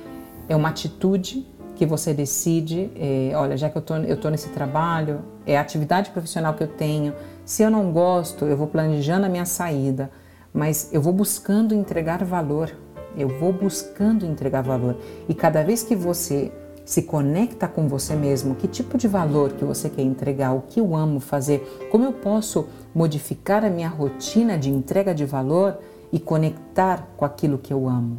é 0.49 0.55
uma 0.55 0.69
atitude 0.69 1.45
que 1.75 1.85
você 1.85 2.13
decide, 2.13 2.91
é, 2.95 3.31
olha, 3.35 3.57
já 3.57 3.69
que 3.69 3.77
eu 3.77 3.81
tô, 3.81 3.95
eu 3.95 4.15
tô 4.15 4.29
nesse 4.29 4.49
trabalho, 4.49 5.21
é 5.45 5.57
a 5.57 5.61
atividade 5.61 6.11
profissional 6.11 6.53
que 6.53 6.63
eu 6.63 6.67
tenho. 6.67 7.13
Se 7.43 7.63
eu 7.63 7.69
não 7.69 7.91
gosto, 7.91 8.45
eu 8.45 8.55
vou 8.55 8.67
planejando 8.67 9.25
a 9.25 9.29
minha 9.29 9.45
saída, 9.45 10.11
mas 10.53 10.89
eu 10.93 11.01
vou 11.01 11.11
buscando 11.11 11.73
entregar 11.73 12.23
valor. 12.23 12.71
Eu 13.17 13.27
vou 13.39 13.53
buscando 13.53 14.25
entregar 14.25 14.61
valor. 14.61 14.97
E 15.27 15.33
cada 15.33 15.63
vez 15.63 15.83
que 15.83 15.95
você 15.95 16.51
se 16.85 17.03
conecta 17.03 17.67
com 17.67 17.87
você 17.87 18.15
mesmo, 18.15 18.55
que 18.55 18.67
tipo 18.67 18.97
de 18.97 19.07
valor 19.07 19.53
que 19.53 19.63
você 19.63 19.89
quer 19.89 20.01
entregar, 20.01 20.53
o 20.53 20.61
que 20.61 20.79
eu 20.79 20.95
amo 20.95 21.19
fazer, 21.19 21.87
como 21.89 22.03
eu 22.03 22.11
posso 22.11 22.67
modificar 22.93 23.63
a 23.63 23.69
minha 23.69 23.87
rotina 23.87 24.57
de 24.57 24.69
entrega 24.69 25.13
de 25.13 25.25
valor 25.25 25.77
e 26.11 26.19
conectar 26.19 27.07
com 27.15 27.25
aquilo 27.25 27.57
que 27.57 27.71
eu 27.71 27.87
amo. 27.87 28.17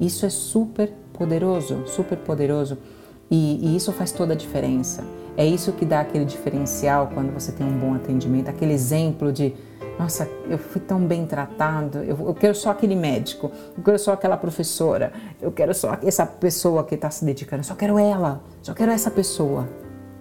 Isso 0.00 0.24
é 0.24 0.30
super 0.30 0.92
poderoso, 1.12 1.86
super 1.86 2.18
poderoso 2.18 2.78
e, 3.30 3.58
e 3.66 3.76
isso 3.76 3.92
faz 3.92 4.12
toda 4.12 4.32
a 4.32 4.36
diferença. 4.36 5.04
É 5.36 5.44
isso 5.44 5.72
que 5.72 5.84
dá 5.84 6.00
aquele 6.00 6.24
diferencial 6.24 7.10
quando 7.12 7.32
você 7.32 7.50
tem 7.50 7.66
um 7.66 7.76
bom 7.78 7.94
atendimento, 7.94 8.48
aquele 8.48 8.72
exemplo 8.72 9.32
de 9.32 9.52
nossa, 9.98 10.28
eu 10.48 10.58
fui 10.58 10.80
tão 10.80 11.00
bem 11.00 11.24
tratado, 11.24 11.98
eu, 11.98 12.18
eu, 12.26 12.34
quero 12.34 12.54
só 12.54 12.70
aquele 12.70 12.96
médico, 12.96 13.50
eu 13.76 13.82
quero 13.82 13.98
só 13.98 14.12
aquela 14.12 14.36
professora, 14.36 15.12
eu 15.40 15.52
quero 15.52 15.72
só 15.72 15.96
essa 16.02 16.26
pessoa 16.26 16.84
que 16.84 16.96
está 16.96 17.10
se 17.10 17.24
dedicando, 17.24 17.60
eu 17.60 17.64
só 17.64 17.74
quero 17.74 17.98
ela, 17.98 18.42
só 18.60 18.74
quero 18.74 18.90
essa 18.90 19.10
pessoa. 19.10 19.68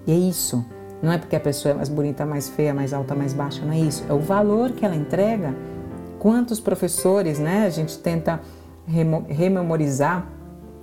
E 0.06 0.12
é 0.12 0.16
isso. 0.16 0.64
Não 1.02 1.12
é 1.12 1.18
porque 1.18 1.36
a 1.36 1.40
pessoa 1.40 1.74
é 1.74 1.76
mais 1.76 1.90
bonita, 1.90 2.26
mais 2.26 2.48
feia, 2.50 2.74
mais 2.74 2.94
alta, 2.94 3.16
mais 3.16 3.34
baixa, 3.34 3.66
não 3.66 3.74
é 3.74 3.80
isso. 3.80 4.06
É 4.08 4.14
o 4.14 4.20
valor 4.20 4.72
que 4.72 4.86
ela 4.86 4.96
entrega. 4.96 5.54
Quantos 6.20 6.60
professores, 6.60 7.40
né? 7.40 7.66
A 7.66 7.70
gente 7.70 7.98
tenta 7.98 8.40
rememorizar, 9.28 10.26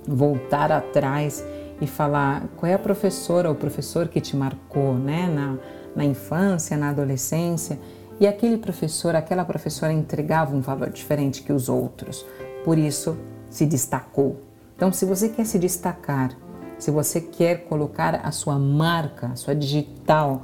voltar 0.07 0.71
atrás 0.71 1.43
e 1.79 1.87
falar 1.87 2.43
qual 2.57 2.71
é 2.71 2.75
a 2.75 2.79
professora 2.79 3.49
ou 3.49 3.55
professor 3.55 4.07
que 4.07 4.21
te 4.21 4.35
marcou, 4.35 4.93
né? 4.93 5.27
Na, 5.27 5.57
na 5.95 6.05
infância, 6.05 6.77
na 6.77 6.89
adolescência 6.89 7.79
e 8.21 8.27
aquele 8.27 8.59
professor, 8.59 9.15
aquela 9.15 9.43
professora 9.43 9.91
entregava 9.91 10.55
um 10.55 10.61
valor 10.61 10.91
diferente 10.91 11.41
que 11.41 11.51
os 11.51 11.67
outros, 11.67 12.23
por 12.63 12.77
isso 12.77 13.17
se 13.49 13.65
destacou. 13.65 14.39
Então, 14.75 14.93
se 14.93 15.05
você 15.05 15.27
quer 15.27 15.43
se 15.43 15.57
destacar, 15.57 16.37
se 16.77 16.91
você 16.91 17.19
quer 17.19 17.65
colocar 17.65 18.21
a 18.23 18.31
sua 18.31 18.59
marca, 18.59 19.29
a 19.29 19.35
sua 19.35 19.55
digital 19.55 20.43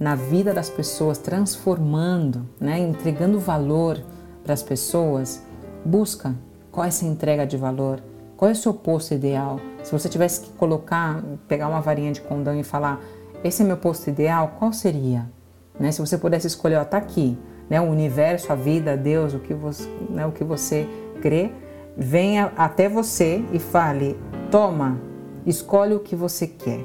na 0.00 0.16
vida 0.16 0.52
das 0.52 0.68
pessoas, 0.68 1.16
transformando, 1.16 2.44
né, 2.58 2.80
entregando 2.80 3.38
valor 3.38 4.04
para 4.42 4.52
as 4.52 4.62
pessoas, 4.64 5.44
busca 5.84 6.34
qual 6.72 6.84
é 6.84 6.88
essa 6.88 7.04
entrega 7.04 7.46
de 7.46 7.56
valor, 7.56 8.02
qual 8.36 8.48
é 8.48 8.52
o 8.52 8.56
seu 8.56 8.74
posto 8.74 9.14
ideal. 9.14 9.60
Se 9.84 9.92
você 9.92 10.08
tivesse 10.08 10.40
que 10.40 10.50
colocar, 10.54 11.22
pegar 11.46 11.68
uma 11.68 11.80
varinha 11.80 12.10
de 12.10 12.20
condão 12.20 12.58
e 12.58 12.64
falar, 12.64 13.00
esse 13.44 13.62
é 13.62 13.64
meu 13.64 13.76
posto 13.76 14.10
ideal, 14.10 14.56
qual 14.58 14.72
seria? 14.72 15.30
Né? 15.78 15.92
Se 15.92 16.00
você 16.00 16.18
pudesse 16.18 16.46
escolher, 16.46 16.80
está 16.80 16.98
aqui, 16.98 17.38
né? 17.68 17.80
o 17.80 17.84
universo, 17.84 18.52
a 18.52 18.54
vida, 18.54 18.96
Deus, 18.96 19.34
o 19.34 19.38
que 19.38 19.54
você, 19.54 19.88
né? 20.10 20.26
o 20.26 20.32
que 20.32 20.44
você 20.44 20.88
crê, 21.20 21.52
venha 21.96 22.52
até 22.56 22.88
você 22.88 23.44
e 23.52 23.58
fale: 23.58 24.18
toma, 24.50 25.00
escolhe 25.46 25.94
o 25.94 26.00
que 26.00 26.16
você 26.16 26.46
quer. 26.46 26.84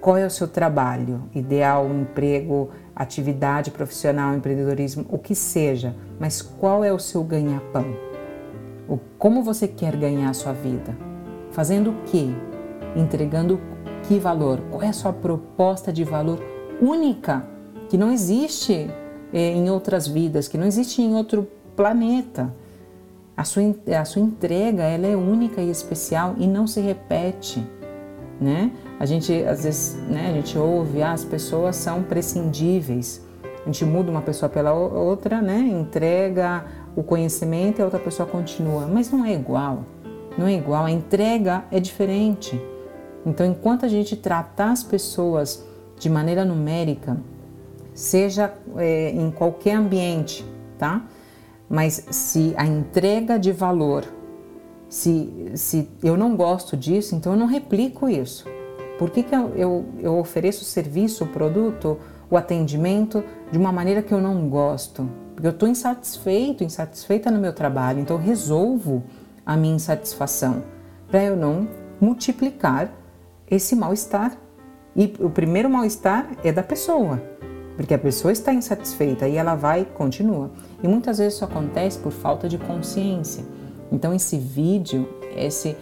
Qual 0.00 0.18
é 0.18 0.26
o 0.26 0.30
seu 0.30 0.46
trabalho 0.46 1.22
ideal, 1.34 1.88
emprego, 1.88 2.70
atividade 2.94 3.70
profissional, 3.70 4.34
empreendedorismo, 4.34 5.06
o 5.08 5.18
que 5.18 5.34
seja, 5.34 5.96
mas 6.20 6.42
qual 6.42 6.84
é 6.84 6.92
o 6.92 6.98
seu 6.98 7.24
ganha-pão? 7.24 8.14
Como 9.24 9.42
você 9.42 9.66
quer 9.66 9.96
ganhar 9.96 10.28
a 10.28 10.34
sua 10.34 10.52
vida? 10.52 10.94
Fazendo 11.50 11.92
o 11.92 11.94
que? 12.04 12.36
Entregando 12.94 13.58
que 14.02 14.18
valor? 14.18 14.60
Qual 14.70 14.82
é 14.82 14.88
a 14.88 14.92
sua 14.92 15.14
proposta 15.14 15.90
de 15.90 16.04
valor 16.04 16.38
única 16.78 17.42
que 17.94 17.98
não 17.98 18.10
existe 18.10 18.90
é, 19.32 19.52
em 19.52 19.70
outras 19.70 20.08
vidas, 20.08 20.48
que 20.48 20.58
não 20.58 20.66
existe 20.66 21.00
em 21.00 21.14
outro 21.14 21.46
planeta. 21.76 22.52
A 23.36 23.44
sua, 23.44 23.62
a 23.96 24.04
sua 24.04 24.20
entrega 24.20 24.82
ela 24.82 25.06
é 25.06 25.14
única 25.14 25.60
e 25.60 25.70
especial 25.70 26.34
e 26.36 26.44
não 26.44 26.66
se 26.66 26.80
repete. 26.80 27.64
Né? 28.40 28.72
A 28.98 29.06
gente 29.06 29.32
às 29.44 29.62
vezes 29.62 29.94
né, 30.08 30.30
a 30.30 30.32
gente 30.32 30.58
ouve 30.58 31.04
ah, 31.04 31.12
as 31.12 31.24
pessoas 31.24 31.76
são 31.76 32.02
prescindíveis. 32.02 33.24
A 33.62 33.66
gente 33.66 33.84
muda 33.84 34.10
uma 34.10 34.22
pessoa 34.22 34.48
pela 34.48 34.72
outra, 34.72 35.40
né? 35.40 35.60
entrega 35.60 36.64
o 36.96 37.02
conhecimento 37.04 37.78
e 37.78 37.82
a 37.82 37.84
outra 37.84 38.00
pessoa 38.00 38.28
continua, 38.28 38.88
mas 38.88 39.08
não 39.08 39.24
é 39.24 39.32
igual. 39.32 39.84
Não 40.36 40.48
é 40.48 40.54
igual, 40.54 40.84
a 40.84 40.90
entrega 40.90 41.62
é 41.70 41.78
diferente. 41.78 42.60
Então, 43.24 43.46
enquanto 43.46 43.86
a 43.86 43.88
gente 43.88 44.16
tratar 44.16 44.72
as 44.72 44.82
pessoas 44.82 45.64
de 45.96 46.10
maneira 46.10 46.44
numérica, 46.44 47.16
seja 47.94 48.52
é, 48.76 49.10
em 49.10 49.30
qualquer 49.30 49.76
ambiente, 49.76 50.44
tá? 50.76 51.04
Mas 51.68 52.06
se 52.10 52.52
a 52.56 52.66
entrega 52.66 53.38
de 53.38 53.52
valor, 53.52 54.04
se, 54.88 55.52
se 55.54 55.88
eu 56.02 56.16
não 56.16 56.36
gosto 56.36 56.76
disso, 56.76 57.14
então 57.14 57.32
eu 57.32 57.38
não 57.38 57.46
replico 57.46 58.08
isso. 58.08 58.44
Por 58.98 59.10
que, 59.10 59.22
que 59.22 59.34
eu, 59.34 59.48
eu, 59.56 59.84
eu 60.00 60.18
ofereço 60.18 60.62
o 60.62 60.64
serviço, 60.64 61.24
o 61.24 61.28
produto, 61.28 61.98
o 62.30 62.36
atendimento 62.36 63.24
de 63.50 63.58
uma 63.58 63.72
maneira 63.72 64.02
que 64.02 64.12
eu 64.12 64.20
não 64.20 64.48
gosto? 64.48 65.08
Porque 65.34 65.46
eu 65.46 65.52
estou 65.52 65.68
insatisfeito, 65.68 66.62
insatisfeita 66.62 67.30
no 67.30 67.40
meu 67.40 67.52
trabalho, 67.52 68.00
então 68.00 68.16
eu 68.16 68.22
resolvo 68.22 69.02
a 69.44 69.56
minha 69.56 69.74
insatisfação 69.74 70.62
para 71.08 71.24
eu 71.24 71.36
não 71.36 71.68
multiplicar 72.00 72.92
esse 73.50 73.74
mal-estar. 73.74 74.36
E 74.94 75.12
o 75.18 75.28
primeiro 75.28 75.68
mal-estar 75.68 76.28
é 76.44 76.52
da 76.52 76.62
pessoa, 76.62 77.20
porque 77.76 77.94
a 77.94 77.98
pessoa 77.98 78.32
está 78.32 78.52
insatisfeita 78.52 79.28
e 79.28 79.36
ela 79.36 79.54
vai 79.54 79.82
e 79.82 79.84
continua. 79.84 80.50
E 80.82 80.88
muitas 80.88 81.18
vezes 81.18 81.34
isso 81.34 81.44
acontece 81.44 81.98
por 81.98 82.12
falta 82.12 82.48
de 82.48 82.58
consciência. 82.58 83.44
Então 83.90 84.14
esse 84.14 84.38
vídeo, 84.38 85.08
esse 85.36 85.76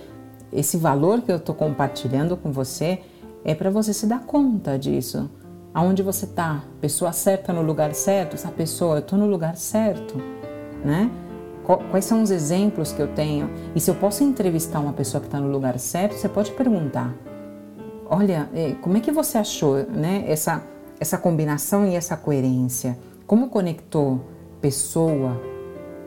esse 0.52 0.76
valor 0.76 1.22
que 1.22 1.33
eu 1.33 1.37
estou 1.37 1.55
compartilhando 1.55 2.37
com 2.37 2.52
você 2.52 3.00
é 3.42 3.55
para 3.55 3.70
você 3.70 3.94
se 3.94 4.07
dar 4.07 4.20
conta 4.20 4.78
disso. 4.78 5.31
Aonde 5.72 6.02
você 6.02 6.26
está? 6.26 6.62
Pessoa 6.81 7.12
certa 7.12 7.52
no 7.52 7.62
lugar 7.62 7.94
certo? 7.94 8.35
Essa 8.35 8.50
pessoa, 8.50 8.96
eu 8.96 9.00
estou 9.00 9.18
no 9.18 9.26
lugar 9.26 9.57
certo, 9.57 10.16
né? 10.85 11.11
Quais 11.90 12.05
são 12.05 12.22
os 12.22 12.31
exemplos 12.31 12.92
que 12.92 13.00
eu 13.00 13.09
tenho? 13.09 13.48
E 13.74 13.81
se 13.81 13.90
eu 13.90 13.94
posso 13.94 14.22
entrevistar 14.22 14.81
uma 14.81 14.92
pessoa 14.92 15.20
que 15.20 15.28
está 15.28 15.40
no 15.40 15.50
lugar 15.50 15.78
certo, 15.78 16.14
você 16.14 16.28
pode 16.28 16.50
perguntar: 16.50 17.14
Olha, 18.05 18.50
é, 18.52 18.72
como 18.83 18.98
é 18.98 19.00
que 19.00 19.11
você 19.11 19.38
achou 19.38 19.76
né, 19.76 20.24
essa, 20.26 20.62
essa 21.02 21.18
combinação 21.18 21.84
e 21.84 21.96
essa 21.96 22.16
coerência? 22.16 22.96
Como 23.26 23.48
conectou 23.48 24.20
pessoa, 24.60 25.40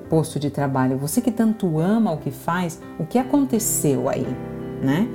posto 0.10 0.40
de 0.40 0.50
trabalho? 0.50 0.98
Você 0.98 1.22
que 1.22 1.32
tanto 1.32 1.80
ama 1.80 2.14
o 2.14 2.18
que 2.18 2.32
faz, 2.32 2.82
o 2.98 3.06
que 3.06 3.20
aconteceu 3.20 4.08
aí, 4.08 4.26
né? 4.82 5.08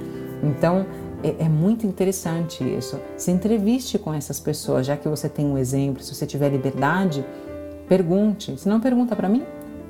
Então, 0.43 0.87
é, 1.23 1.45
é, 1.45 1.49
muito 1.49 1.87
interessante 1.87 2.63
isso. 2.63 3.01
Se 3.17 3.31
entreviste 3.31 3.99
com 3.99 4.13
essas 4.13 4.39
pessoas, 4.39 4.87
já 4.87 4.99
que 4.99 5.09
você 5.09 5.31
tem 5.31 5.47
um 5.47 5.57
exemplo, 5.57 6.03
se 6.03 6.15
você 6.15 6.27
tiver 6.27 6.51
liberdade, 6.51 7.25
pergunte. 7.89 8.59
Se 8.59 8.69
não 8.69 8.81
pergunta 8.81 9.17
para 9.17 9.31
mim, 9.31 9.45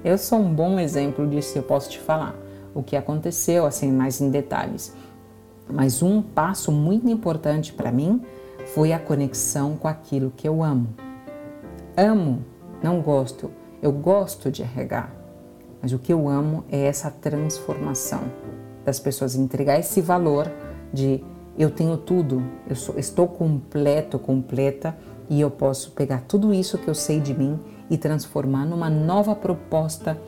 eu 0.04 0.16
sou 0.16 0.38
um 0.38 0.54
bom 0.54 0.78
exemplo 0.78 1.26
disso, 1.26 1.58
eu 1.58 1.64
posso 1.64 1.90
te 1.90 1.98
falar 1.98 2.36
o 2.72 2.82
que 2.82 2.96
aconteceu 2.96 3.66
assim 3.66 3.90
mais 3.90 4.20
em 4.20 4.30
detalhes. 4.30 4.94
Mas 5.68 6.00
um 6.00 6.22
passo 6.22 6.70
muito 6.70 7.08
importante 7.08 7.72
para 7.72 7.90
mim 7.90 8.22
foi 8.68 8.92
a 8.92 8.98
conexão 8.98 9.76
com 9.76 9.88
aquilo 9.88 10.32
que 10.36 10.48
eu 10.48 10.62
amo. 10.62 10.88
Amo, 11.96 12.44
não 12.82 13.00
gosto. 13.00 13.50
Eu 13.82 13.92
gosto 13.92 14.50
de 14.50 14.62
RH, 14.62 15.08
mas 15.80 15.92
o 15.92 15.98
que 15.98 16.12
eu 16.12 16.28
amo 16.28 16.64
é 16.70 16.84
essa 16.84 17.10
transformação 17.10 18.22
das 18.84 19.00
pessoas 19.00 19.34
entregar 19.34 19.78
esse 19.78 20.00
valor 20.00 20.50
de 20.92 21.24
eu 21.58 21.70
tenho 21.70 21.96
tudo, 21.96 22.42
eu 22.68 22.76
sou, 22.76 22.98
estou 22.98 23.28
completo, 23.28 24.18
completa 24.18 24.96
e 25.28 25.40
eu 25.40 25.50
posso 25.50 25.90
pegar 25.92 26.22
tudo 26.26 26.54
isso 26.54 26.78
que 26.78 26.88
eu 26.88 26.94
sei 26.94 27.20
de 27.20 27.34
mim 27.34 27.58
e 27.90 27.98
transformar 27.98 28.64
numa 28.64 28.88
nova 28.88 29.34
proposta 29.34 30.18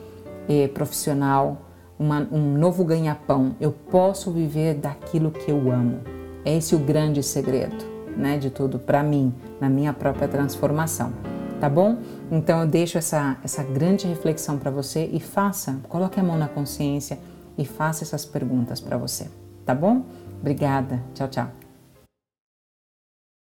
eh, 0.47 0.67
profissional, 0.67 1.61
uma, 1.97 2.27
um 2.31 2.57
novo 2.57 2.83
ganha-pão. 2.83 3.55
Eu 3.59 3.71
posso 3.71 4.31
viver 4.31 4.75
daquilo 4.75 5.31
que 5.31 5.49
eu 5.49 5.71
amo. 5.71 6.01
É 6.45 6.55
esse 6.55 6.75
o 6.75 6.79
grande 6.79 7.23
segredo, 7.23 7.83
né, 8.15 8.37
de 8.37 8.49
tudo 8.49 8.79
para 8.79 9.03
mim, 9.03 9.33
na 9.59 9.69
minha 9.69 9.93
própria 9.93 10.27
transformação. 10.27 11.13
Tá 11.59 11.69
bom? 11.69 11.97
Então 12.29 12.61
eu 12.61 12.67
deixo 12.67 12.97
essa, 12.97 13.37
essa 13.43 13.63
grande 13.63 14.05
reflexão 14.05 14.57
para 14.57 14.69
você 14.69 15.09
e 15.13 15.19
faça, 15.19 15.79
coloque 15.87 16.19
a 16.19 16.23
mão 16.23 16.37
na 16.37 16.47
consciência 16.47 17.17
e 17.57 17.65
faça 17.65 18.03
essas 18.03 18.25
perguntas 18.25 18.81
para 18.81 18.97
você. 18.97 19.29
Tá 19.65 19.73
bom? 19.73 20.03
Obrigada. 20.41 21.01
Tchau, 21.13 21.27
tchau. 21.29 21.62